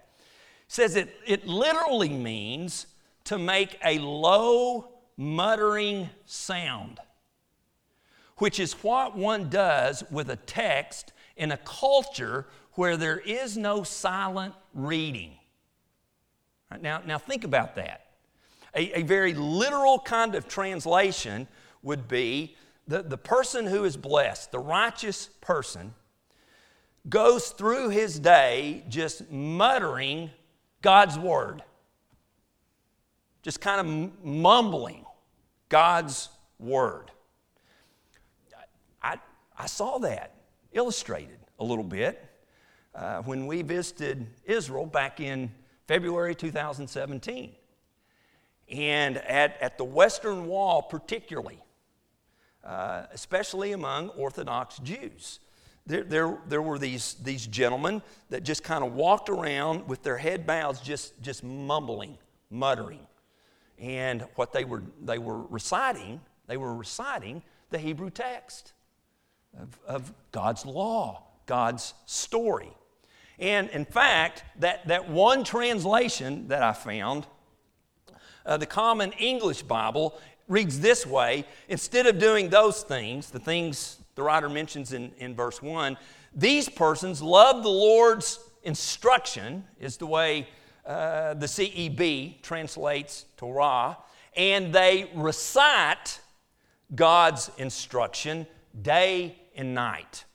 Says 0.67 0.95
it, 0.95 1.15
it 1.27 1.45
literally 1.45 2.09
means 2.09 2.87
to 3.25 3.37
make 3.37 3.77
a 3.85 3.99
low, 3.99 4.89
muttering 5.17 6.09
sound, 6.25 6.99
which 8.37 8.59
is 8.59 8.73
what 8.83 9.15
one 9.15 9.49
does 9.49 10.03
with 10.09 10.29
a 10.29 10.35
text 10.35 11.13
in 11.37 11.51
a 11.51 11.57
culture 11.57 12.47
where 12.75 12.97
there 12.97 13.17
is 13.17 13.57
no 13.57 13.83
silent 13.83 14.53
reading. 14.73 15.33
Right, 16.71 16.81
now, 16.81 17.01
now, 17.05 17.17
think 17.17 17.43
about 17.43 17.75
that. 17.75 18.07
A, 18.75 18.99
a 18.99 19.03
very 19.03 19.33
literal 19.33 19.99
kind 19.99 20.33
of 20.35 20.47
translation 20.47 21.47
would 21.83 22.07
be 22.07 22.55
the, 22.87 23.03
the 23.03 23.17
person 23.17 23.65
who 23.65 23.83
is 23.83 23.95
blessed, 23.95 24.51
the 24.51 24.59
righteous 24.59 25.29
person, 25.41 25.93
goes 27.07 27.49
through 27.49 27.89
his 27.89 28.17
day 28.19 28.83
just 28.89 29.29
muttering 29.29 30.31
God's 30.81 31.19
word, 31.19 31.61
just 33.41 33.61
kind 33.61 33.79
of 33.79 34.25
mumbling 34.25 35.05
God's 35.69 36.29
word. 36.59 37.11
I, 39.01 39.19
I 39.57 39.65
saw 39.65 39.99
that 39.99 40.35
illustrated 40.71 41.37
a 41.59 41.63
little 41.63 41.83
bit 41.83 42.32
uh, 42.95 43.21
when 43.21 43.47
we 43.47 43.61
visited 43.61 44.27
Israel 44.45 44.85
back 44.85 45.19
in 45.19 45.51
February 45.87 46.35
2017. 46.35 47.51
And 48.69 49.17
at, 49.17 49.57
at 49.61 49.77
the 49.77 49.83
Western 49.83 50.47
Wall, 50.47 50.81
particularly, 50.81 51.59
uh, 52.63 53.03
especially 53.11 53.73
among 53.73 54.09
Orthodox 54.09 54.79
Jews, 54.79 55.39
there, 55.85 56.03
there, 56.03 56.37
there 56.47 56.61
were 56.61 56.79
these, 56.79 57.15
these 57.15 57.45
gentlemen 57.45 58.01
that 58.29 58.43
just 58.43 58.63
kind 58.63 58.83
of 58.83 58.93
walked 58.93 59.29
around 59.29 59.87
with 59.87 60.01
their 60.01 60.17
head 60.17 60.47
bows, 60.47 60.79
just, 60.79 61.21
just 61.21 61.43
mumbling, 61.43 62.17
muttering. 62.49 63.05
And 63.77 64.25
what 64.35 64.53
they 64.53 64.63
were, 64.63 64.83
they 65.01 65.17
were 65.17 65.41
reciting, 65.47 66.21
they 66.47 66.55
were 66.55 66.73
reciting 66.73 67.41
the 67.69 67.79
Hebrew 67.79 68.09
text 68.09 68.71
of, 69.59 69.77
of 69.85 70.13
God's 70.31 70.65
law, 70.65 71.23
God's 71.45 71.93
story. 72.05 72.71
And 73.39 73.69
in 73.69 73.85
fact, 73.85 74.43
that, 74.59 74.87
that 74.87 75.09
one 75.09 75.43
translation 75.43 76.47
that 76.49 76.63
I 76.63 76.73
found, 76.73 77.25
uh, 78.45 78.57
the 78.57 78.65
Common 78.65 79.11
English 79.13 79.63
Bible, 79.63 80.19
reads 80.47 80.79
this 80.79 81.05
way 81.05 81.45
instead 81.69 82.05
of 82.05 82.19
doing 82.19 82.49
those 82.49 82.83
things, 82.83 83.31
the 83.31 83.39
things 83.39 83.97
the 84.15 84.23
writer 84.23 84.49
mentions 84.49 84.93
in, 84.93 85.11
in 85.17 85.35
verse 85.35 85.61
1, 85.61 85.97
these 86.35 86.69
persons 86.69 87.21
love 87.21 87.63
the 87.63 87.69
Lord's 87.69 88.39
instruction, 88.63 89.63
is 89.79 89.97
the 89.97 90.07
way 90.07 90.47
uh, 90.85 91.33
the 91.35 91.45
CEB 91.45 92.41
translates 92.41 93.25
Torah, 93.37 93.97
and 94.35 94.73
they 94.73 95.09
recite 95.15 96.19
God's 96.95 97.51
instruction 97.57 98.45
day 98.81 99.37
and 99.55 99.73
night. 99.73 100.25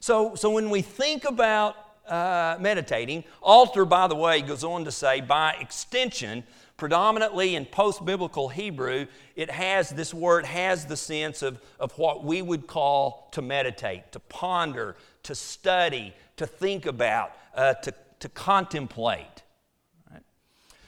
So, 0.00 0.34
so 0.34 0.50
when 0.50 0.70
we 0.70 0.82
think 0.82 1.24
about 1.24 1.76
uh, 2.10 2.56
meditating, 2.60 3.24
Alter, 3.40 3.84
by 3.84 4.08
the 4.08 4.16
way, 4.16 4.42
goes 4.42 4.64
on 4.64 4.84
to 4.84 4.92
say, 4.92 5.20
by 5.20 5.54
extension, 5.60 6.44
predominantly 6.76 7.54
in 7.54 7.64
post 7.64 8.04
biblical 8.04 8.48
Hebrew, 8.48 9.06
it 9.36 9.50
has 9.50 9.90
this 9.90 10.12
word 10.12 10.44
has 10.44 10.86
the 10.86 10.96
sense 10.96 11.42
of, 11.42 11.60
of 11.78 11.96
what 11.98 12.24
we 12.24 12.42
would 12.42 12.66
call 12.66 13.28
to 13.32 13.42
meditate, 13.42 14.12
to 14.12 14.20
ponder, 14.20 14.96
to 15.22 15.34
study, 15.34 16.14
to 16.36 16.46
think 16.46 16.86
about, 16.86 17.32
uh, 17.54 17.74
to, 17.74 17.94
to 18.18 18.28
contemplate. 18.30 19.42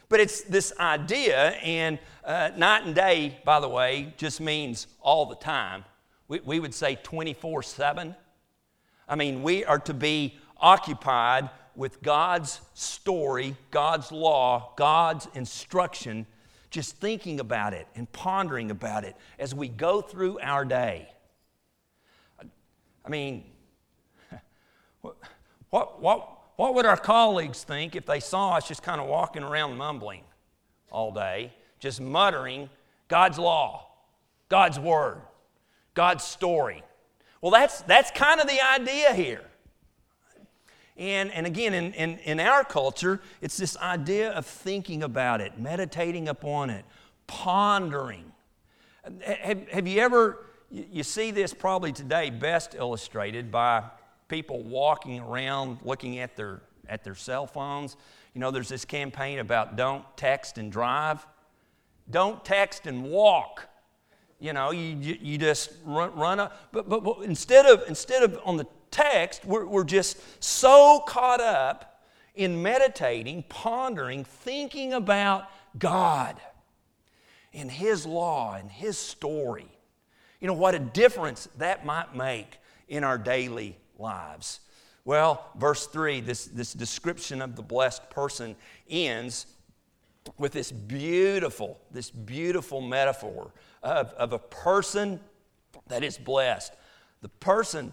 But 0.09 0.21
it's 0.21 0.43
this 0.43 0.75
idea, 0.79 1.53
and 1.63 1.99
uh, 2.23 2.51
night 2.55 2.85
and 2.85 2.95
day, 2.95 3.39
by 3.47 3.61
the 3.61 3.69
way, 3.69 4.13
just 4.19 4.43
means 4.43 4.87
all 5.01 5.25
the 5.25 5.37
time. 5.37 5.87
We, 6.29 6.41
we 6.41 6.61
would 6.61 6.75
say 6.75 6.99
24 7.03 7.63
7. 7.63 8.15
I 9.09 9.15
mean, 9.15 9.43
we 9.43 9.65
are 9.65 9.79
to 9.81 9.95
be 9.95 10.39
occupied 10.63 11.51
with 11.75 12.03
God's 12.03 12.61
story, 12.75 13.57
God's 13.71 14.13
law, 14.13 14.73
God's 14.77 15.29
instruction, 15.35 16.27
just 16.71 16.97
thinking 16.97 17.41
about 17.41 17.75
it 17.75 17.87
and 17.95 18.11
pondering 18.13 18.71
about 18.71 19.05
it 19.05 19.17
as 19.39 19.55
we 19.55 19.69
go 19.69 20.01
through 20.01 20.39
our 20.41 20.65
day. 20.65 21.09
I 23.05 23.09
mean, 23.09 23.45
what, 25.71 26.01
what, 26.01 26.39
what 26.57 26.75
would 26.75 26.87
our 26.87 26.97
colleagues 26.97 27.65
think 27.65 27.97
if 27.97 28.07
they 28.07 28.21
saw 28.21 28.57
us 28.57 28.69
just 28.69 28.83
kind 28.83 29.01
of 29.01 29.09
walking 29.09 29.43
around 29.43 29.77
mumbling 29.77 30.23
all 30.91 31.13
day, 31.13 31.53
just 31.81 32.01
muttering 32.01 32.71
God's 33.09 33.39
law, 33.39 33.89
God's 34.49 34.79
word, 34.79 35.21
God's 35.95 36.25
story? 36.25 36.83
Well, 37.41 37.51
that's, 37.51 37.83
that's 37.83 38.11
kind 38.13 38.41
of 38.41 38.47
the 38.47 38.61
idea 38.65 39.13
here. 39.15 39.43
And, 40.97 41.31
and 41.33 41.47
again, 41.47 41.73
in, 41.75 41.93
in, 41.95 42.19
in 42.19 42.41
our 42.41 42.65
culture, 42.65 43.21
it's 43.41 43.57
this 43.57 43.77
idea 43.79 44.31
of 44.33 44.45
thinking 44.47 45.03
about 45.03 45.41
it, 45.41 45.59
meditating 45.59 46.29
upon 46.29 46.71
it, 46.71 46.85
pondering. 47.27 48.33
Have, 49.25 49.69
have 49.71 49.89
you 49.89 50.01
ever, 50.01 50.47
you 50.71 51.03
see 51.03 51.31
this 51.31 51.55
probably 51.55 51.93
today 51.93 52.31
best 52.31 52.75
illustrated 52.75 53.51
by 53.51 53.85
people 54.29 54.63
walking 54.63 55.21
around 55.21 55.79
looking 55.83 56.19
at 56.19 56.37
their, 56.37 56.63
at 56.89 57.05
their 57.05 57.15
cell 57.15 57.47
phones. 57.47 57.97
You 58.35 58.41
know, 58.41 58.51
there's 58.51 58.71
this 58.71 58.85
campaign 58.85 59.39
about 59.39 59.77
don't 59.77 60.05
text 60.17 60.57
and 60.57 60.73
drive, 60.73 61.27
don't 62.11 62.43
text 62.43 62.87
and 62.87 63.05
walk. 63.05 63.69
You 64.41 64.55
know, 64.55 64.71
you, 64.73 65.19
you, 65.21 65.39
just 65.39 65.71
run, 65.85 66.15
run 66.15 66.41
up. 66.41 66.59
But, 66.73 66.89
but, 66.89 67.05
but 67.05 67.19
instead, 67.21 67.67
of, 67.67 67.85
instead 67.89 68.23
of 68.23 68.41
on 68.45 68.57
the 68.57 68.67
text, 68.93 69.45
we're, 69.45 69.67
we're 69.67 69.85
just 69.85 70.19
so 70.43 71.03
caught 71.07 71.41
up 71.41 72.05
in 72.35 72.63
meditating, 72.63 73.45
pondering, 73.49 74.25
thinking 74.25 74.93
about 74.93 75.49
God 75.79 76.41
and 77.53 77.71
His 77.71 78.07
law 78.07 78.55
and 78.55 78.71
His 78.71 78.97
story. 78.97 79.69
You 80.41 80.47
know, 80.47 80.55
what 80.55 80.75
a 80.75 80.79
difference 80.79 81.49
that 81.59 81.85
might 81.85 82.15
make 82.15 82.59
in 82.89 83.05
our 83.05 83.19
daily 83.19 83.77
lives. 83.99 84.61
Well, 85.05 85.51
verse 85.57 85.87
3, 85.87 86.21
this, 86.21 86.47
this 86.47 86.73
description 86.73 87.43
of 87.43 87.57
the 87.57 87.63
blessed 87.63 88.09
person 88.11 88.55
ends 88.89 89.47
with 90.39 90.53
this 90.53 90.71
beautiful, 90.71 91.81
this 91.91 92.11
beautiful 92.11 92.81
metaphor 92.81 93.53
of, 93.83 94.13
of 94.13 94.33
a 94.33 94.39
person 94.39 95.19
that 95.89 96.05
is 96.05 96.17
blessed. 96.17 96.73
The 97.21 97.29
person 97.29 97.93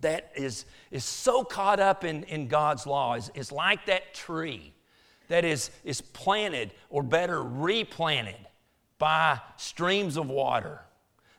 that 0.00 0.32
is, 0.36 0.64
is 0.90 1.04
so 1.04 1.44
caught 1.44 1.80
up 1.80 2.04
in, 2.04 2.24
in 2.24 2.48
God's 2.48 2.86
law 2.86 3.14
is, 3.14 3.30
is 3.34 3.52
like 3.52 3.86
that 3.86 4.14
tree 4.14 4.72
that 5.28 5.44
is, 5.44 5.70
is 5.84 6.00
planted, 6.00 6.72
or 6.88 7.02
better, 7.02 7.42
replanted 7.42 8.46
by 8.98 9.40
streams 9.56 10.16
of 10.16 10.28
water. 10.28 10.80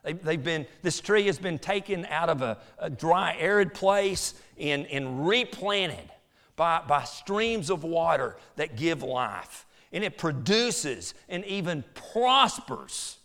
They, 0.03 0.13
they've 0.13 0.43
been, 0.43 0.65
this 0.81 0.99
tree 0.99 1.25
has 1.27 1.39
been 1.39 1.59
taken 1.59 2.05
out 2.07 2.29
of 2.29 2.41
a, 2.41 2.57
a 2.79 2.89
dry, 2.89 3.35
arid 3.39 3.73
place 3.73 4.33
and, 4.59 4.85
and 4.87 5.27
replanted 5.27 6.09
by, 6.55 6.81
by 6.87 7.03
streams 7.03 7.69
of 7.69 7.83
water 7.83 8.37
that 8.55 8.75
give 8.75 9.03
life. 9.03 9.65
And 9.93 10.03
it 10.03 10.17
produces 10.17 11.13
and 11.29 11.45
even 11.45 11.83
prospers 12.11 13.17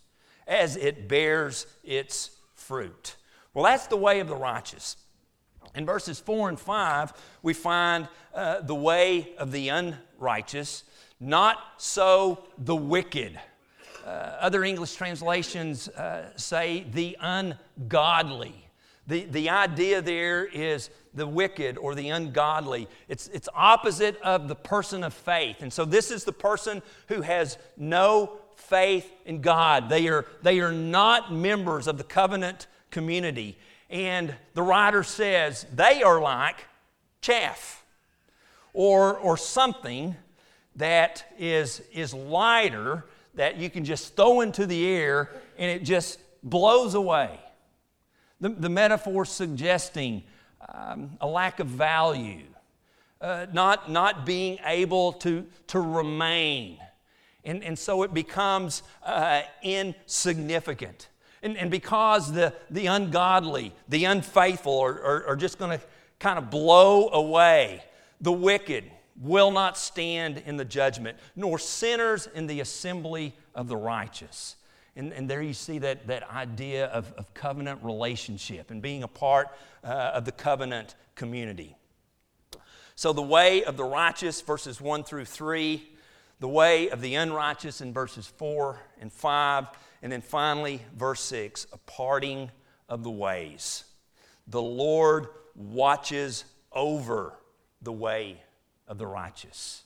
as 0.47 0.77
it 0.77 1.07
bears 1.07 1.67
its 1.83 2.31
fruit. 2.53 3.17
Well, 3.53 3.65
that's 3.65 3.87
the 3.87 3.97
way 3.97 4.19
of 4.19 4.27
the 4.27 4.35
righteous. 4.35 4.95
In 5.75 5.85
verses 5.85 6.19
4 6.19 6.49
and 6.49 6.59
5, 6.59 7.13
we 7.41 7.53
find 7.53 8.07
uh, 8.33 8.61
the 8.61 8.75
way 8.75 9.33
of 9.37 9.51
the 9.51 9.69
unrighteous, 9.69 10.83
not 11.19 11.57
so 11.77 12.43
the 12.57 12.75
wicked. 12.75 13.39
Uh, 14.05 14.09
other 14.09 14.63
English 14.63 14.95
translations 14.95 15.87
uh, 15.89 16.29
say 16.35 16.85
the 16.91 17.17
ungodly. 17.19 18.67
The, 19.07 19.25
the 19.25 19.49
idea 19.49 20.01
there 20.01 20.45
is 20.45 20.89
the 21.13 21.27
wicked 21.27 21.77
or 21.77 21.95
the 21.95 22.09
ungodly. 22.09 22.87
It's, 23.07 23.27
it's 23.29 23.49
opposite 23.53 24.19
of 24.21 24.47
the 24.47 24.55
person 24.55 25.03
of 25.03 25.13
faith. 25.13 25.61
And 25.61 25.71
so 25.71 25.85
this 25.85 26.11
is 26.11 26.23
the 26.23 26.33
person 26.33 26.81
who 27.07 27.21
has 27.21 27.57
no 27.77 28.39
faith 28.55 29.11
in 29.25 29.41
God. 29.41 29.89
They 29.89 30.07
are, 30.07 30.25
they 30.41 30.59
are 30.59 30.71
not 30.71 31.33
members 31.33 31.87
of 31.87 31.97
the 31.97 32.03
covenant 32.03 32.67
community. 32.91 33.57
And 33.93 34.33
the 34.55 34.63
writer 34.63 35.03
says 35.03 35.67
they 35.71 36.01
are 36.01 36.19
like 36.19 36.65
chaff 37.21 37.85
or, 38.73 39.15
or 39.19 39.37
something 39.37 40.15
that 40.77 41.23
is, 41.37 41.83
is 41.93 42.11
lighter 42.11 43.05
that 43.35 43.57
you 43.57 43.69
can 43.69 43.85
just 43.85 44.15
throw 44.15 44.41
into 44.41 44.65
the 44.65 44.87
air 44.87 45.29
and 45.59 45.69
it 45.69 45.83
just 45.83 46.19
blows 46.41 46.95
away. 46.95 47.39
The, 48.41 48.49
the 48.49 48.67
metaphor 48.67 49.25
suggesting 49.25 50.23
um, 50.73 51.11
a 51.21 51.27
lack 51.27 51.59
of 51.59 51.67
value, 51.67 52.47
uh, 53.21 53.45
not, 53.53 53.91
not 53.91 54.25
being 54.25 54.57
able 54.65 55.13
to, 55.13 55.45
to 55.67 55.79
remain. 55.79 56.79
And, 57.45 57.63
and 57.63 57.77
so 57.77 58.01
it 58.01 58.11
becomes 58.11 58.81
uh, 59.05 59.43
insignificant. 59.61 61.09
And, 61.43 61.57
and 61.57 61.69
because 61.69 62.31
the, 62.31 62.53
the 62.69 62.87
ungodly, 62.87 63.73
the 63.89 64.05
unfaithful 64.05 64.79
are, 64.79 65.01
are, 65.01 65.27
are 65.27 65.35
just 65.35 65.59
going 65.59 65.77
to 65.77 65.85
kind 66.19 66.39
of 66.39 66.49
blow 66.49 67.09
away, 67.09 67.83
the 68.21 68.31
wicked 68.31 68.85
will 69.21 69.51
not 69.51 69.77
stand 69.77 70.41
in 70.45 70.57
the 70.57 70.65
judgment, 70.65 71.17
nor 71.35 71.59
sinners 71.59 72.27
in 72.33 72.47
the 72.47 72.61
assembly 72.61 73.35
of 73.53 73.67
the 73.67 73.77
righteous. 73.77 74.55
And, 74.95 75.11
and 75.11 75.29
there 75.29 75.41
you 75.41 75.53
see 75.53 75.79
that, 75.79 76.07
that 76.07 76.29
idea 76.31 76.85
of, 76.87 77.11
of 77.13 77.33
covenant 77.33 77.83
relationship 77.83 78.71
and 78.71 78.81
being 78.81 79.03
a 79.03 79.07
part 79.07 79.49
uh, 79.83 80.11
of 80.13 80.25
the 80.25 80.31
covenant 80.31 80.95
community. 81.15 81.75
So, 82.95 83.11
the 83.11 83.23
way 83.23 83.63
of 83.63 83.75
the 83.75 83.83
righteous, 83.83 84.39
verses 84.41 84.79
1 84.79 85.03
through 85.03 85.25
3, 85.25 85.83
the 86.39 86.47
way 86.47 86.89
of 86.89 87.01
the 87.01 87.15
unrighteous 87.15 87.81
in 87.81 87.91
verses 87.91 88.27
4 88.27 88.79
and 89.01 89.11
5, 89.11 89.67
and 90.03 90.11
then 90.11 90.21
finally, 90.21 90.81
verse 90.95 91.21
6 91.21 91.65
a 91.71 91.77
parting 91.77 92.51
of 92.89 93.03
the 93.03 93.09
ways. 93.09 93.85
The 94.47 94.61
Lord 94.61 95.27
watches 95.55 96.43
over 96.73 97.33
the 97.81 97.93
way 97.93 98.41
of 98.87 98.97
the 98.97 99.07
righteous. 99.07 99.83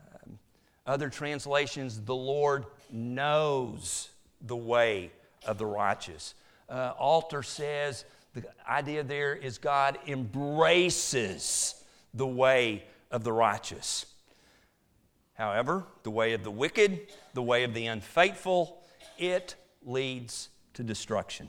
Um, 0.00 0.38
other 0.86 1.08
translations, 1.08 2.00
the 2.00 2.14
Lord 2.14 2.66
knows 2.90 4.10
the 4.40 4.56
way 4.56 5.12
of 5.46 5.56
the 5.56 5.66
righteous. 5.66 6.34
Uh, 6.68 6.92
Alter 6.98 7.44
says 7.44 8.04
the 8.34 8.42
idea 8.68 9.04
there 9.04 9.36
is 9.36 9.58
God 9.58 9.98
embraces 10.08 11.76
the 12.12 12.26
way 12.26 12.82
of 13.12 13.22
the 13.22 13.32
righteous. 13.32 14.06
However, 15.34 15.84
the 16.02 16.10
way 16.10 16.32
of 16.32 16.42
the 16.42 16.50
wicked, 16.50 17.12
the 17.34 17.42
way 17.42 17.62
of 17.62 17.72
the 17.74 17.86
unfaithful, 17.86 18.83
it 19.18 19.54
leads 19.84 20.48
to 20.74 20.82
destruction. 20.82 21.48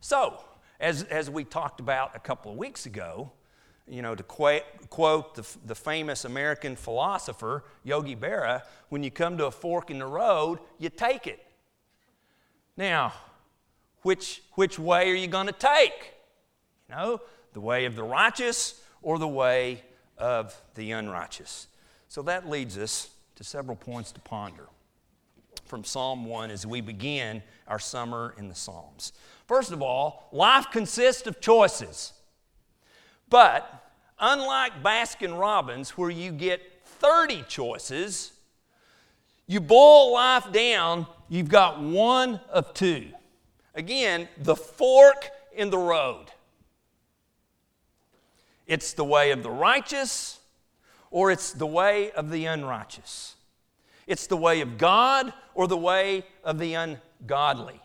So, 0.00 0.42
as, 0.80 1.02
as 1.04 1.28
we 1.28 1.44
talked 1.44 1.80
about 1.80 2.16
a 2.16 2.18
couple 2.18 2.50
of 2.50 2.56
weeks 2.56 2.86
ago, 2.86 3.32
you 3.86 4.02
know, 4.02 4.14
to 4.14 4.22
quote, 4.22 4.62
quote 4.88 5.34
the, 5.34 5.46
the 5.66 5.74
famous 5.74 6.24
American 6.24 6.76
philosopher 6.76 7.64
Yogi 7.84 8.16
Berra, 8.16 8.62
when 8.88 9.02
you 9.02 9.10
come 9.10 9.36
to 9.38 9.46
a 9.46 9.50
fork 9.50 9.90
in 9.90 9.98
the 9.98 10.06
road, 10.06 10.58
you 10.78 10.88
take 10.88 11.26
it. 11.26 11.44
Now, 12.76 13.12
which, 14.02 14.42
which 14.54 14.78
way 14.78 15.10
are 15.10 15.14
you 15.14 15.26
going 15.26 15.48
to 15.48 15.52
take? 15.52 16.14
You 16.88 16.94
know, 16.94 17.20
the 17.52 17.60
way 17.60 17.84
of 17.84 17.96
the 17.96 18.02
righteous 18.02 18.80
or 19.02 19.18
the 19.18 19.28
way 19.28 19.82
of 20.16 20.58
the 20.76 20.92
unrighteous. 20.92 21.66
So 22.08 22.22
that 22.22 22.48
leads 22.48 22.78
us 22.78 23.10
to 23.36 23.44
several 23.44 23.76
points 23.76 24.12
to 24.12 24.20
ponder 24.20 24.66
from 25.70 25.84
Psalm 25.84 26.24
1 26.24 26.50
as 26.50 26.66
we 26.66 26.80
begin 26.80 27.44
our 27.68 27.78
summer 27.78 28.34
in 28.36 28.48
the 28.48 28.54
Psalms. 28.56 29.12
First 29.46 29.70
of 29.70 29.80
all, 29.80 30.28
life 30.32 30.66
consists 30.72 31.28
of 31.28 31.40
choices. 31.40 32.12
But 33.28 33.92
unlike 34.18 34.82
Baskin 34.82 35.38
Robbins, 35.38 35.90
where 35.90 36.10
you 36.10 36.32
get 36.32 36.60
30 36.84 37.44
choices, 37.48 38.32
you 39.46 39.60
boil 39.60 40.12
life 40.12 40.50
down, 40.50 41.06
you've 41.28 41.48
got 41.48 41.80
one 41.80 42.40
of 42.50 42.74
two. 42.74 43.06
Again, 43.76 44.28
the 44.38 44.56
fork 44.56 45.30
in 45.54 45.70
the 45.70 45.78
road. 45.78 46.26
It's 48.66 48.92
the 48.92 49.04
way 49.04 49.30
of 49.30 49.44
the 49.44 49.50
righteous 49.50 50.40
or 51.12 51.30
it's 51.30 51.52
the 51.52 51.66
way 51.66 52.10
of 52.10 52.30
the 52.30 52.46
unrighteous. 52.46 53.36
It's 54.10 54.26
the 54.26 54.36
way 54.36 54.60
of 54.60 54.76
God 54.76 55.32
or 55.54 55.68
the 55.68 55.76
way 55.76 56.24
of 56.42 56.58
the 56.58 56.74
ungodly. 56.74 57.80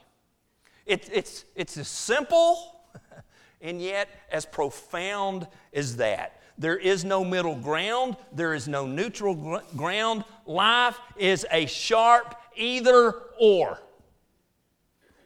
It, 0.88 1.08
it's, 1.14 1.46
it's 1.56 1.78
as 1.78 1.88
simple 1.88 2.82
and 3.62 3.80
yet 3.80 4.10
as 4.32 4.44
profound 4.44 5.46
as 5.72 5.98
that. 5.98 6.42
There 6.58 6.78
is 6.78 7.06
no 7.06 7.24
middle 7.24 7.56
ground, 7.56 8.18
there 8.32 8.56
is 8.56 8.68
no 8.68 8.88
neutral 8.88 9.36
gr- 9.36 9.78
ground. 9.78 10.24
Life 10.48 10.98
is 11.16 11.46
a 11.52 11.68
sharp 11.68 12.36
either 12.56 13.14
or. 13.40 13.80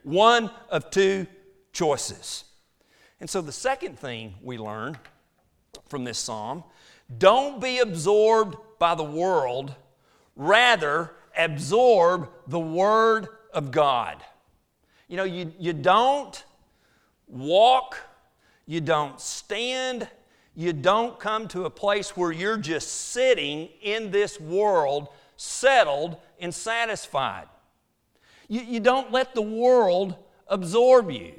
One 0.02 0.50
of 0.68 0.90
two 0.90 1.26
choices. 1.72 2.44
And 3.20 3.30
so 3.30 3.40
the 3.40 3.52
second 3.52 3.98
thing 3.98 4.34
we 4.42 4.58
learn 4.58 4.98
from 5.88 6.04
this 6.04 6.18
psalm 6.18 6.62
don't 7.16 7.58
be 7.58 7.78
absorbed 7.78 8.58
by 8.78 8.94
the 8.94 9.02
world, 9.02 9.74
rather, 10.40 11.12
absorb 11.36 12.30
the 12.46 12.58
Word 12.58 13.28
of 13.52 13.70
God. 13.70 14.24
You 15.06 15.18
know, 15.18 15.24
you, 15.24 15.52
you 15.58 15.74
don't 15.74 16.42
walk, 17.28 17.98
you 18.66 18.80
don't 18.80 19.20
stand, 19.20 20.08
you 20.56 20.72
don't 20.72 21.18
come 21.20 21.46
to 21.48 21.66
a 21.66 21.70
place 21.70 22.16
where 22.16 22.32
you're 22.32 22.56
just 22.56 22.90
sitting 22.90 23.68
in 23.82 24.10
this 24.10 24.40
world, 24.40 25.08
settled 25.36 26.16
and 26.40 26.54
satisfied. 26.54 27.46
You, 28.48 28.62
you 28.62 28.80
don't 28.80 29.12
let 29.12 29.34
the 29.34 29.42
world 29.42 30.16
absorb 30.48 31.10
you. 31.10 31.34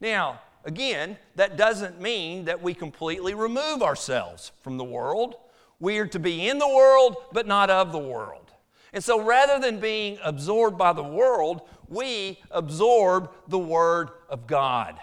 Now, 0.00 0.40
again, 0.64 1.18
that 1.36 1.56
doesn't 1.56 2.00
mean 2.00 2.46
that 2.46 2.60
we 2.60 2.74
completely 2.74 3.34
remove 3.34 3.80
ourselves 3.80 4.50
from 4.60 4.76
the 4.76 4.84
world. 4.84 5.36
We 5.82 5.98
are 5.98 6.06
to 6.06 6.20
be 6.20 6.48
in 6.48 6.58
the 6.58 6.68
world, 6.68 7.16
but 7.32 7.48
not 7.48 7.68
of 7.68 7.90
the 7.90 7.98
world. 7.98 8.52
And 8.92 9.02
so 9.02 9.20
rather 9.20 9.58
than 9.58 9.80
being 9.80 10.16
absorbed 10.22 10.78
by 10.78 10.92
the 10.92 11.02
world, 11.02 11.62
we 11.88 12.38
absorb 12.52 13.32
the 13.48 13.58
Word 13.58 14.10
of 14.28 14.46
God. 14.46 14.94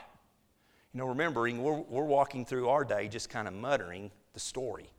You 0.93 0.99
know, 0.99 1.07
remembering 1.07 1.61
we're, 1.61 1.81
we're 1.81 2.05
walking 2.05 2.45
through 2.45 2.69
our 2.69 2.85
day 2.85 3.09
just 3.09 3.29
kind 3.29 3.45
of 3.45 3.53
muttering 3.53 4.09
the 4.31 4.39
story. 4.39 4.89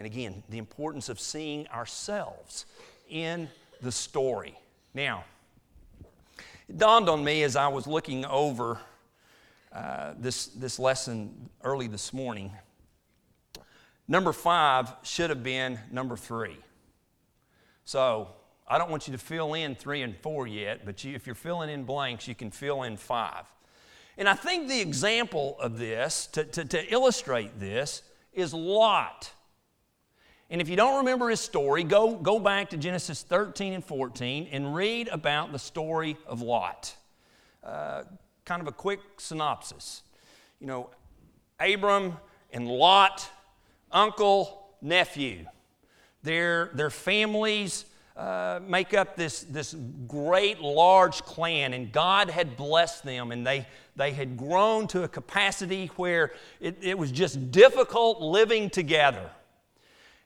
And 0.00 0.06
again, 0.06 0.42
the 0.48 0.58
importance 0.58 1.08
of 1.08 1.20
seeing 1.20 1.68
ourselves 1.68 2.66
in 3.08 3.48
the 3.82 3.92
story. 3.92 4.58
Now, 4.94 5.22
it 6.68 6.76
dawned 6.76 7.08
on 7.08 7.22
me 7.22 7.44
as 7.44 7.54
I 7.54 7.68
was 7.68 7.86
looking 7.86 8.24
over 8.24 8.80
uh, 9.72 10.14
this, 10.18 10.46
this 10.46 10.80
lesson 10.80 11.50
early 11.62 11.86
this 11.86 12.12
morning. 12.12 12.50
Number 14.10 14.32
five 14.32 14.92
should 15.04 15.30
have 15.30 15.44
been 15.44 15.78
number 15.92 16.16
three. 16.16 16.56
So 17.84 18.26
I 18.66 18.76
don't 18.76 18.90
want 18.90 19.06
you 19.06 19.12
to 19.12 19.18
fill 19.18 19.54
in 19.54 19.76
three 19.76 20.02
and 20.02 20.16
four 20.16 20.48
yet, 20.48 20.84
but 20.84 21.04
you, 21.04 21.14
if 21.14 21.26
you're 21.26 21.36
filling 21.36 21.70
in 21.70 21.84
blanks, 21.84 22.26
you 22.26 22.34
can 22.34 22.50
fill 22.50 22.82
in 22.82 22.96
five. 22.96 23.44
And 24.18 24.28
I 24.28 24.34
think 24.34 24.66
the 24.66 24.80
example 24.80 25.56
of 25.60 25.78
this, 25.78 26.26
to, 26.32 26.42
to, 26.42 26.64
to 26.64 26.92
illustrate 26.92 27.60
this, 27.60 28.02
is 28.32 28.52
Lot. 28.52 29.30
And 30.50 30.60
if 30.60 30.68
you 30.68 30.74
don't 30.74 30.98
remember 30.98 31.28
his 31.28 31.38
story, 31.38 31.84
go, 31.84 32.16
go 32.16 32.40
back 32.40 32.70
to 32.70 32.76
Genesis 32.76 33.22
13 33.22 33.74
and 33.74 33.84
14 33.84 34.48
and 34.50 34.74
read 34.74 35.06
about 35.06 35.52
the 35.52 35.58
story 35.60 36.16
of 36.26 36.42
Lot. 36.42 36.96
Uh, 37.62 38.02
kind 38.44 38.60
of 38.60 38.66
a 38.66 38.72
quick 38.72 38.98
synopsis. 39.18 40.02
You 40.58 40.66
know, 40.66 40.90
Abram 41.60 42.16
and 42.52 42.66
Lot, 42.66 43.30
uncle, 43.92 44.68
nephew, 44.80 45.46
their, 46.22 46.70
their 46.74 46.90
families 46.90 47.86
uh, 48.16 48.60
make 48.66 48.92
up 48.92 49.16
this, 49.16 49.42
this 49.44 49.74
great 50.06 50.60
large 50.60 51.22
clan, 51.22 51.72
and 51.72 51.90
God 51.90 52.28
had 52.28 52.56
blessed 52.56 53.04
them, 53.04 53.32
and 53.32 53.46
they, 53.46 53.66
they 53.96 54.12
had 54.12 54.36
grown 54.36 54.86
to 54.88 55.04
a 55.04 55.08
capacity 55.08 55.86
where 55.96 56.32
it, 56.60 56.76
it 56.82 56.98
was 56.98 57.10
just 57.10 57.50
difficult 57.50 58.20
living 58.20 58.68
together. 58.68 59.30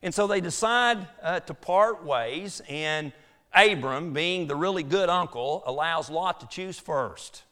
And 0.02 0.12
so 0.12 0.26
they 0.26 0.40
decide 0.40 1.06
uh, 1.22 1.40
to 1.40 1.54
part 1.54 2.04
ways, 2.04 2.60
and 2.68 3.12
Abram, 3.54 4.12
being 4.12 4.48
the 4.48 4.56
really 4.56 4.82
good 4.82 5.08
uncle, 5.08 5.62
allows 5.64 6.10
Lot 6.10 6.40
to 6.40 6.48
choose 6.48 6.78
first. 6.78 7.44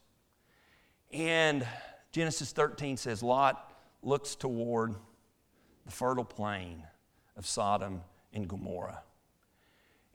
And 1.12 1.66
Genesis 2.11 2.51
13 2.53 2.96
says 2.96 3.22
Lot 3.22 3.72
looks 4.03 4.35
toward 4.35 4.96
the 5.85 5.92
fertile 5.92 6.25
plain 6.25 6.83
of 7.37 7.47
Sodom 7.47 8.03
and 8.33 8.49
Gomorrah. 8.49 9.03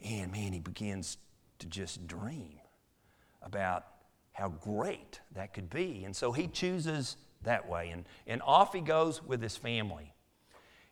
And 0.03 0.32
man, 0.32 0.53
he 0.53 0.60
begins 0.60 1.17
to 1.60 1.67
just 1.67 2.06
dream 2.08 2.60
about 3.41 3.86
how 4.34 4.49
great 4.49 5.19
that 5.34 5.53
could 5.53 5.69
be. 5.69 6.03
And 6.06 6.15
so 6.15 6.32
he 6.32 6.47
chooses 6.47 7.17
that 7.43 7.67
way. 7.67 7.89
And, 7.89 8.06
and 8.27 8.41
off 8.43 8.73
he 8.73 8.82
goes 8.82 9.23
with 9.23 9.41
his 9.41 9.58
family. 9.58 10.13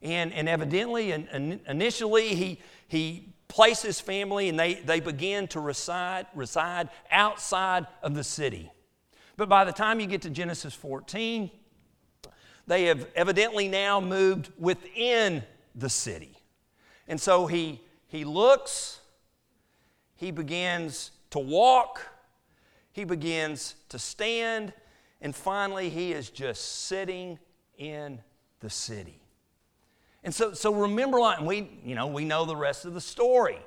And, 0.01 0.33
and 0.33 0.49
evidently, 0.49 1.11
and, 1.11 1.27
and 1.31 1.59
initially, 1.67 2.35
he, 2.35 2.59
he 2.87 3.33
placed 3.47 3.83
his 3.83 3.99
family 3.99 4.49
and 4.49 4.59
they, 4.59 4.75
they 4.75 4.99
begin 4.99 5.47
to 5.49 5.59
reside, 5.59 6.27
reside 6.35 6.89
outside 7.11 7.87
of 8.01 8.15
the 8.15 8.23
city. 8.23 8.71
But 9.37 9.49
by 9.49 9.65
the 9.65 9.71
time 9.71 9.99
you 9.99 10.07
get 10.07 10.21
to 10.23 10.29
Genesis 10.29 10.73
14, 10.73 11.49
they 12.67 12.85
have 12.85 13.07
evidently 13.15 13.67
now 13.67 13.99
moved 13.99 14.51
within 14.57 15.43
the 15.75 15.89
city. 15.89 16.37
And 17.07 17.19
so 17.19 17.47
he, 17.47 17.81
he 18.07 18.23
looks, 18.23 18.99
he 20.15 20.31
begins 20.31 21.11
to 21.31 21.39
walk, 21.39 22.01
he 22.91 23.03
begins 23.03 23.75
to 23.89 23.99
stand, 23.99 24.73
and 25.21 25.35
finally 25.35 25.89
he 25.89 26.13
is 26.13 26.29
just 26.29 26.85
sitting 26.85 27.37
in 27.77 28.19
the 28.61 28.69
city. 28.69 29.21
And 30.23 30.33
so, 30.33 30.53
so 30.53 30.73
remember, 30.73 31.19
we, 31.41 31.69
you 31.83 31.93
know, 31.93 32.07
we 32.07 32.25
know 32.25 32.45
the 32.45 32.55
rest 32.55 32.85
of 32.85 32.95
the 32.95 33.01
story, 33.01 33.59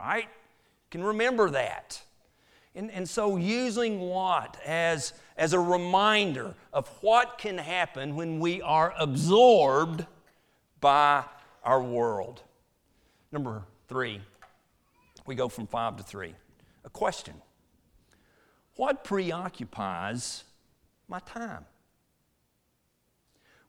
right? 0.00 0.28
Can 0.90 1.04
remember 1.04 1.50
that. 1.50 2.00
And, 2.74 2.90
and 2.90 3.08
so, 3.08 3.36
using 3.36 4.00
Lot 4.00 4.56
as, 4.66 5.12
as 5.36 5.52
a 5.52 5.60
reminder 5.60 6.54
of 6.72 6.88
what 7.02 7.38
can 7.38 7.56
happen 7.56 8.16
when 8.16 8.40
we 8.40 8.60
are 8.62 8.92
absorbed 8.98 10.04
by 10.80 11.24
our 11.62 11.82
world. 11.82 12.42
Number 13.30 13.62
three, 13.88 14.20
we 15.24 15.34
go 15.34 15.48
from 15.48 15.66
five 15.66 15.96
to 15.96 16.02
three. 16.02 16.34
A 16.84 16.90
question 16.90 17.34
What 18.76 19.04
preoccupies 19.04 20.44
my 21.08 21.20
time? 21.20 21.64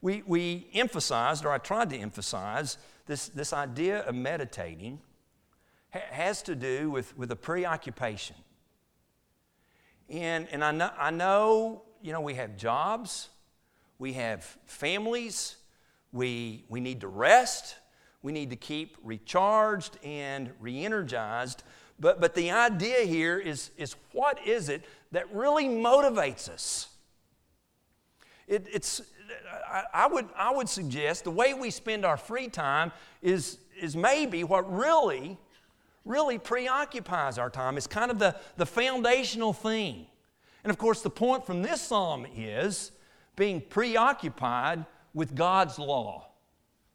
We, 0.02 0.24
we 0.26 0.68
emphasized, 0.74 1.46
or 1.46 1.52
I 1.52 1.58
tried 1.58 1.90
to 1.92 1.98
emphasize, 1.98 2.78
this, 3.06 3.28
this 3.28 3.54
idea 3.54 4.02
of 4.02 4.16
meditating 4.16 5.00
ha- 5.92 6.02
has 6.12 6.42
to 6.44 6.56
do 6.56 6.90
with, 6.90 7.18
with 7.18 7.32
a 7.32 7.36
preoccupation. 7.36 8.36
And, 10.10 10.48
and 10.52 10.64
I, 10.64 10.72
know, 10.72 10.92
I 10.98 11.12
know, 11.12 11.84
you 12.02 12.12
know, 12.12 12.22
we 12.22 12.36
have 12.36 12.58
jobs, 12.58 13.30
we 13.98 14.14
have 14.14 14.44
families, 14.66 15.58
we, 16.12 16.64
we 16.70 16.80
need 16.80 17.02
to 17.02 17.08
rest, 17.08 17.76
we 18.22 18.32
need 18.32 18.50
to 18.52 18.56
keep 18.56 18.98
recharged 19.04 19.98
and 20.04 20.52
re 20.60 20.86
energized. 20.86 21.64
But, 22.00 22.20
but 22.20 22.36
the 22.36 22.52
idea 22.52 23.00
here 23.02 23.38
is, 23.38 23.72
is 23.78 23.96
what 24.12 24.46
is 24.46 24.70
it 24.70 24.86
that 25.12 25.34
really 25.34 25.66
motivates 25.66 26.50
us? 26.50 26.90
It, 28.48 28.68
it's, 28.72 29.02
I, 29.68 29.84
I, 29.94 30.08
would, 30.08 30.28
I 30.36 30.54
would 30.54 30.70
suggest 30.70 31.24
the 31.24 31.32
way 31.32 31.54
we 31.54 31.72
spend 31.72 32.06
our 32.06 32.18
free 32.18 32.48
time 32.48 32.92
is, 33.22 33.58
is 33.80 33.96
maybe 33.96 34.44
what 34.44 34.72
really 34.72 35.38
really 36.06 36.38
preoccupies 36.38 37.38
our 37.38 37.50
time. 37.50 37.78
It's 37.78 37.88
kind 37.88 38.12
of 38.12 38.20
the, 38.20 38.36
the 38.58 38.66
foundational 38.66 39.52
thing. 39.52 40.06
And 40.64 40.72
of 40.72 40.78
course, 40.78 41.02
the 41.02 41.10
point 41.10 41.46
from 41.46 41.62
this 41.62 41.82
psalm 41.82 42.26
is 42.36 42.92
being 43.36 43.60
preoccupied 43.62 44.86
with 45.14 45.36
God's 45.36 45.78
law, 45.78 46.28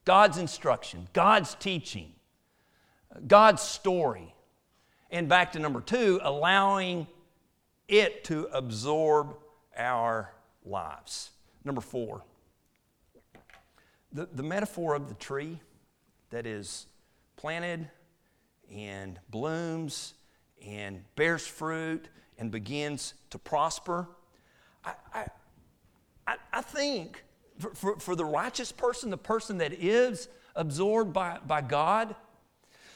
God's 0.05 0.39
instruction, 0.39 1.09
God's 1.13 1.55
teaching, 1.57 2.13
God's 3.27 3.63
story. 3.63 4.35
And 5.11 5.29
back 5.29 5.53
to 5.53 5.59
number 5.59 5.81
two, 5.81 6.21
allowing 6.23 7.07
it 7.89 8.25
to 8.25 8.49
absorb 8.53 9.37
our 9.77 10.33
lives. 10.65 11.31
Number 11.65 11.81
four, 11.81 12.23
the, 14.13 14.29
the 14.33 14.43
metaphor 14.43 14.95
of 14.95 15.09
the 15.09 15.15
tree 15.15 15.61
that 16.31 16.47
is 16.47 16.87
planted 17.37 17.89
and 18.75 19.19
blooms 19.31 20.15
and 20.65 21.03
bears 21.17 21.47
fruit 21.47 22.09
and 22.39 22.51
begins 22.51 23.15
to 23.31 23.39
prosper. 23.39 24.09
I, 24.85 25.27
I, 26.27 26.37
I 26.53 26.63
think 26.63 27.25
for, 27.59 27.75
for, 27.75 27.99
for 27.99 28.17
the 28.17 28.25
righteous 28.25 28.73
person, 28.73 29.11
the 29.11 29.19
person 29.19 29.59
that 29.59 29.73
is 29.73 30.29
absorbed 30.55 31.13
by, 31.13 31.39
by 31.47 31.61
God, 31.61 32.15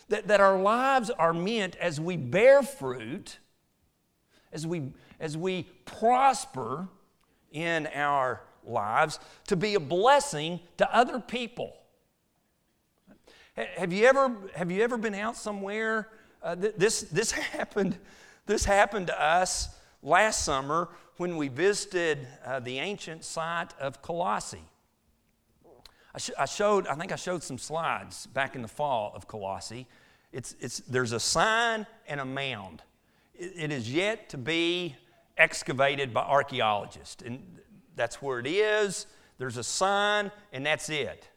that, 0.09 0.29
that 0.29 0.41
our 0.41 0.61
lives 0.61 1.11
are 1.11 1.33
meant 1.33 1.77
as 1.77 2.01
we 2.01 2.17
bear 2.17 2.63
fruit, 2.63 3.39
as 4.53 4.67
we, 4.67 4.93
as 5.21 5.37
we 5.37 5.65
prosper 5.85 6.89
in 7.53 7.87
our 7.89 8.43
lives, 8.67 9.19
to 9.47 9.57
be 9.57 9.75
a 9.75 9.81
blessing 9.81 10.61
to 10.79 10.95
other 10.95 11.21
people. 11.21 11.77
Have 13.57 13.93
you 13.93 14.07
ever, 14.07 14.33
have 14.55 14.71
you 14.73 14.83
ever 14.83 14.97
been 14.97 15.15
out 15.15 15.37
somewhere? 15.37 16.09
Uh, 16.43 16.57
this, 16.57 17.03
this, 17.03 17.31
happened, 17.53 17.97
this 18.47 18.65
happened 18.65 19.07
to 19.09 19.23
us 19.23 19.69
last 20.03 20.45
summer 20.45 20.89
when 21.19 21.37
we 21.37 21.49
visited 21.49 22.27
uh, 22.45 22.59
the 22.59 22.79
ancient 22.79 23.25
site 23.25 23.73
of 23.81 24.03
Colossae. 24.03 24.65
I, 26.15 26.19
sh- 26.19 26.31
I, 26.37 26.47
showed, 26.47 26.89
I 26.89 26.97
think 26.97 27.13
I 27.13 27.17
showed 27.17 27.45
some 27.45 27.59
slides 27.59 28.27
back 28.27 28.57
in 28.57 28.63
the 28.63 28.69
fall 28.69 29.13
of 29.15 29.29
Colossae. 29.29 29.87
It's, 30.33 30.57
it's, 30.61 30.79
there's 30.81 31.13
a 31.13 31.21
sign 31.21 31.87
and 32.09 32.21
a 32.21 32.25
mound. 32.25 32.83
It, 33.37 33.53
it 33.57 33.73
is 33.73 33.93
yet 33.93 34.29
to 34.31 34.39
be 34.39 34.97
excavated 35.39 36.13
by 36.13 36.23
archaeologists. 36.23 37.23
And 37.23 37.41
that's 37.95 38.21
where 38.21 38.41
it 38.41 38.47
is. 38.49 39.07
There's 39.39 39.57
a 39.57 39.65
sign, 39.65 40.33
and 40.53 40.67
that's 40.67 40.89
it. 40.89 41.29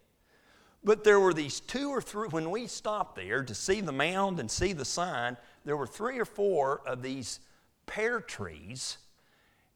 But 0.88 1.04
there 1.04 1.20
were 1.20 1.34
these 1.34 1.60
two 1.60 1.90
or 1.90 2.02
three, 2.02 2.30
when 2.30 2.50
we 2.50 2.66
stopped 2.66 3.18
there 3.18 3.44
to 3.44 3.54
see 3.54 3.82
the 3.82 3.92
mound 3.92 4.40
and 4.40 4.50
see 4.50 4.72
the 4.72 4.86
sign, 4.86 5.36
there 5.66 5.76
were 5.76 5.86
three 5.86 6.18
or 6.18 6.24
four 6.24 6.80
of 6.88 7.02
these 7.02 7.42
pear 7.88 8.22
trees. 8.22 8.98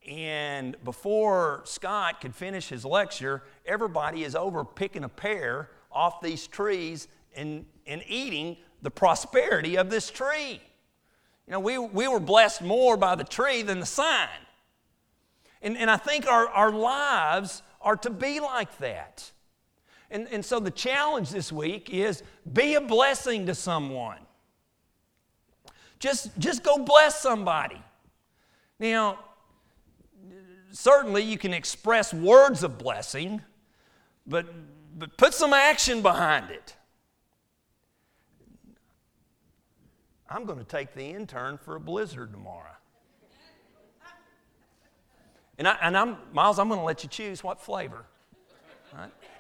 And 0.08 0.82
before 0.86 1.64
Scott 1.66 2.22
could 2.22 2.34
finish 2.34 2.70
his 2.70 2.86
lecture, 2.86 3.44
everybody 3.66 4.24
is 4.24 4.36
over 4.38 4.64
picking 4.64 5.04
a 5.04 5.10
pear 5.10 5.72
off 5.92 6.22
these 6.22 6.48
trees 6.48 7.10
and, 7.36 7.66
and 7.86 8.02
eating 8.08 8.56
the 8.82 8.90
prosperity 8.90 9.76
of 9.78 9.90
this 9.90 10.10
tree. 10.10 10.62
You 11.46 11.52
know, 11.52 11.60
we, 11.60 11.78
we 11.78 12.08
were 12.08 12.22
blessed 12.22 12.62
more 12.62 12.96
by 12.96 13.16
the 13.16 13.26
tree 13.26 13.64
than 13.64 13.82
the 13.82 13.86
sign. 13.86 14.30
And, 15.62 15.76
and 15.78 15.92
I 15.92 15.98
think 15.98 16.26
our, 16.26 16.48
our 16.48 16.72
lives 16.72 17.64
are 17.82 17.98
to 17.98 18.10
be 18.10 18.40
like 18.40 18.78
that. 18.78 19.30
And, 20.12 20.28
and 20.30 20.44
so 20.44 20.60
the 20.60 20.72
challenge 20.72 21.30
this 21.30 21.52
week 21.52 21.90
is 21.90 22.22
be 22.52 22.76
a 22.76 22.82
blessing 22.82 23.46
to 23.46 23.56
someone. 23.56 24.20
Just, 26.00 26.38
just 26.38 26.64
go 26.64 26.80
bless 26.80 27.22
somebody. 27.22 27.82
Now, 28.78 29.20
certainly 30.72 31.24
you 31.24 31.38
can 31.38 31.54
express 31.54 32.14
words 32.14 32.64
of 32.64 32.78
blessing, 32.78 33.42
but, 34.28 34.48
but 34.98 35.16
put 35.16 35.34
some 35.34 35.54
action 35.54 36.02
behind 36.02 36.52
it. 36.52 36.76
I'm 40.30 40.46
going 40.46 40.60
to 40.60 40.66
take 40.66 40.94
the 40.94 41.06
intern 41.06 41.58
for 41.58 41.76
a 41.76 41.80
blizzard 41.80 42.32
tomorrow. 42.32 42.68
And, 45.58 45.68
I, 45.68 45.78
and 45.82 45.98
I'm, 45.98 46.18
Miles, 46.34 46.58
I'm 46.58 46.68
going 46.68 46.80
to 46.80 46.86
let 46.86 47.04
you 47.04 47.10
choose 47.10 47.44
what 47.44 47.62
flavor. 47.62 48.06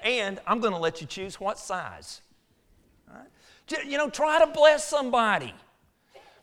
And 0.03 0.39
I'm 0.47 0.59
going 0.59 0.73
to 0.73 0.79
let 0.79 1.01
you 1.01 1.07
choose 1.07 1.39
what 1.39 1.59
size. 1.59 2.21
Right? 3.07 3.85
You 3.85 3.97
know, 3.97 4.09
try 4.09 4.39
to 4.39 4.47
bless 4.51 4.87
somebody. 4.87 5.53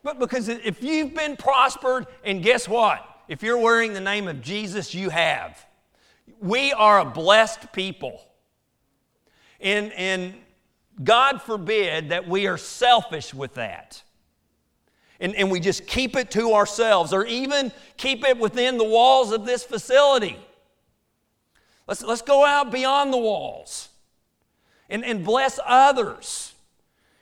But 0.03 0.19
because 0.19 0.49
if 0.49 0.83
you've 0.83 1.15
been 1.15 1.37
prospered, 1.37 2.07
and 2.25 2.43
guess 2.43 2.69
what? 2.69 3.05
If 3.29 3.43
you're 3.43 3.59
wearing 3.59 3.93
the 3.93 4.01
name 4.01 4.29
of 4.29 4.41
Jesus, 4.41 4.95
you 4.95 5.11
have. 5.11 5.67
We 6.41 6.73
are 6.73 7.01
a 7.01 7.05
blessed 7.05 7.73
people. 7.73 8.21
And, 9.61 9.93
and 9.93 10.35
God 11.03 11.43
forbid 11.43 12.11
that 12.11 12.29
we 12.29 12.47
are 12.47 12.57
selfish 12.57 13.35
with 13.35 13.55
that. 13.55 14.03
And, 15.21 15.35
and 15.35 15.51
we 15.51 15.59
just 15.59 15.87
keep 15.87 16.17
it 16.17 16.31
to 16.33 16.53
ourselves 16.53 17.13
or 17.13 17.27
even 17.27 17.73
keep 17.97 18.25
it 18.25 18.39
within 18.39 18.79
the 18.79 18.85
walls 18.85 19.33
of 19.33 19.45
this 19.45 19.65
facility. 19.65 20.39
Let's, 21.89 22.03
let's 22.03 22.23
go 22.23 22.45
out 22.45 22.71
beyond 22.71 23.13
the 23.13 23.19
walls 23.19 23.89
and, 24.91 25.05
and 25.05 25.25
bless 25.25 25.59
others 25.67 26.55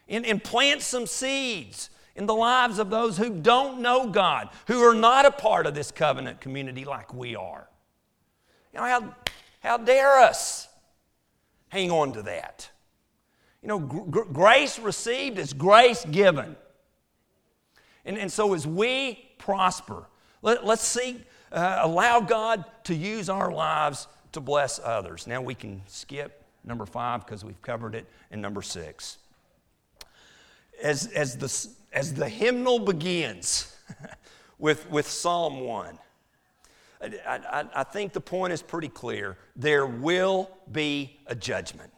and, 0.09 0.27
and 0.27 0.43
plant 0.43 0.83
some 0.83 1.07
seeds 1.07 1.89
in 2.17 2.27
the 2.27 2.35
lives 2.35 2.81
of 2.81 2.91
those 2.91 3.17
who 3.17 3.31
don't 3.31 3.81
know 3.81 4.09
God, 4.09 4.49
who 4.67 4.81
are 4.81 4.95
not 4.95 5.25
a 5.25 5.31
part 5.31 5.67
of 5.67 5.75
this 5.75 5.93
covenant 5.93 6.41
community 6.41 6.85
like 6.85 7.15
we 7.15 7.37
are. 7.37 7.69
You 8.75 8.81
know, 8.81 8.87
how, 8.87 9.15
how 9.61 9.77
dare 9.79 10.19
us 10.19 10.67
hang 11.69 11.93
on 11.93 12.13
to 12.15 12.23
that? 12.23 12.69
You 13.63 13.69
know, 13.69 13.79
gr- 13.79 14.23
grace 14.23 14.81
received 14.81 15.39
is 15.39 15.53
grace 15.53 16.05
given. 16.05 16.57
And, 18.05 18.19
and 18.19 18.33
so 18.33 18.53
as 18.53 18.67
we 18.67 19.31
prosper, 19.39 20.07
let, 20.43 20.65
us 20.65 20.81
seek, 20.81 21.25
uh, 21.53 21.79
allow 21.83 22.21
God 22.21 22.65
to 22.85 22.95
use 22.95 23.29
our 23.29 23.53
lives 23.53 24.09
to 24.37 24.41
bless 24.43 24.79
others. 24.79 25.27
Now 25.27 25.41
we 25.41 25.55
can 25.55 25.81
skip 25.87 26.45
number 26.63 26.85
five 26.85 27.25
because 27.25 27.43
we've 27.43 27.61
covered 27.63 27.95
it 27.95 28.05
in 28.31 28.43
number 28.43 28.61
six. 28.61 29.17
As, 30.83 31.07
as, 31.07 31.39
the, 31.39 31.69
as 31.91 32.13
the 32.13 32.29
hymnal 32.29 32.79
begins 32.79 33.75
with, 34.59 34.91
with 34.91 35.09
Psalm 35.09 35.61
1, 35.61 35.99
I, 37.01 37.07
I, 37.27 37.65
I 37.77 37.83
think 37.85 38.13
the 38.13 38.21
point 38.21 38.53
is 38.53 38.61
pretty 38.61 38.91
clear. 38.91 39.39
There 39.57 39.87
will 39.87 40.51
be 40.71 41.19
a 41.27 41.35
judgment. 41.35 41.91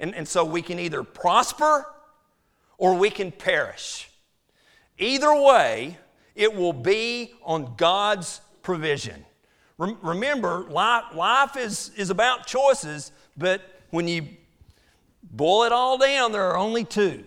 And, 0.00 0.14
and 0.14 0.26
so 0.26 0.46
we 0.46 0.62
can 0.62 0.78
either 0.78 1.02
prosper 1.02 1.84
or 2.78 2.94
we 2.96 3.10
can 3.10 3.32
perish. 3.32 4.08
Either 4.96 5.38
way, 5.38 5.98
it 6.34 6.54
will 6.54 6.72
be 6.72 7.34
on 7.42 7.74
God's 7.76 8.40
provision. 8.62 9.26
Remember, 9.78 10.66
life, 10.68 11.14
life 11.14 11.56
is, 11.56 11.92
is 11.96 12.10
about 12.10 12.46
choices, 12.46 13.12
but 13.36 13.62
when 13.90 14.08
you 14.08 14.26
boil 15.22 15.62
it 15.62 15.72
all 15.72 15.96
down, 15.96 16.32
there 16.32 16.42
are 16.48 16.56
only 16.56 16.84
two. 16.84 17.24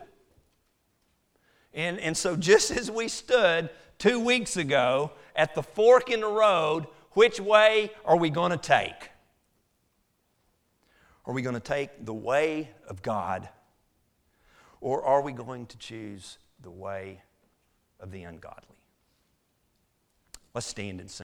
And, 1.73 1.97
and 1.99 2.15
so, 2.15 2.35
just 2.35 2.69
as 2.71 2.91
we 2.91 3.07
stood 3.07 3.69
two 3.97 4.19
weeks 4.19 4.57
ago 4.57 5.11
at 5.33 5.55
the 5.55 5.63
fork 5.63 6.09
in 6.09 6.19
the 6.19 6.27
road, 6.27 6.87
which 7.11 7.39
way 7.39 7.91
are 8.03 8.17
we 8.17 8.29
going 8.29 8.51
to 8.51 8.57
take? 8.57 9.11
Are 11.25 11.33
we 11.33 11.41
going 11.41 11.53
to 11.53 11.61
take 11.61 12.05
the 12.05 12.13
way 12.13 12.71
of 12.87 13.01
God, 13.01 13.47
or 14.81 15.03
are 15.03 15.21
we 15.21 15.31
going 15.31 15.67
to 15.67 15.77
choose 15.77 16.37
the 16.61 16.71
way 16.71 17.21
of 17.99 18.11
the 18.11 18.23
ungodly? 18.23 18.75
Let's 20.53 20.67
stand 20.67 20.99
and 20.99 21.09
sing. 21.09 21.19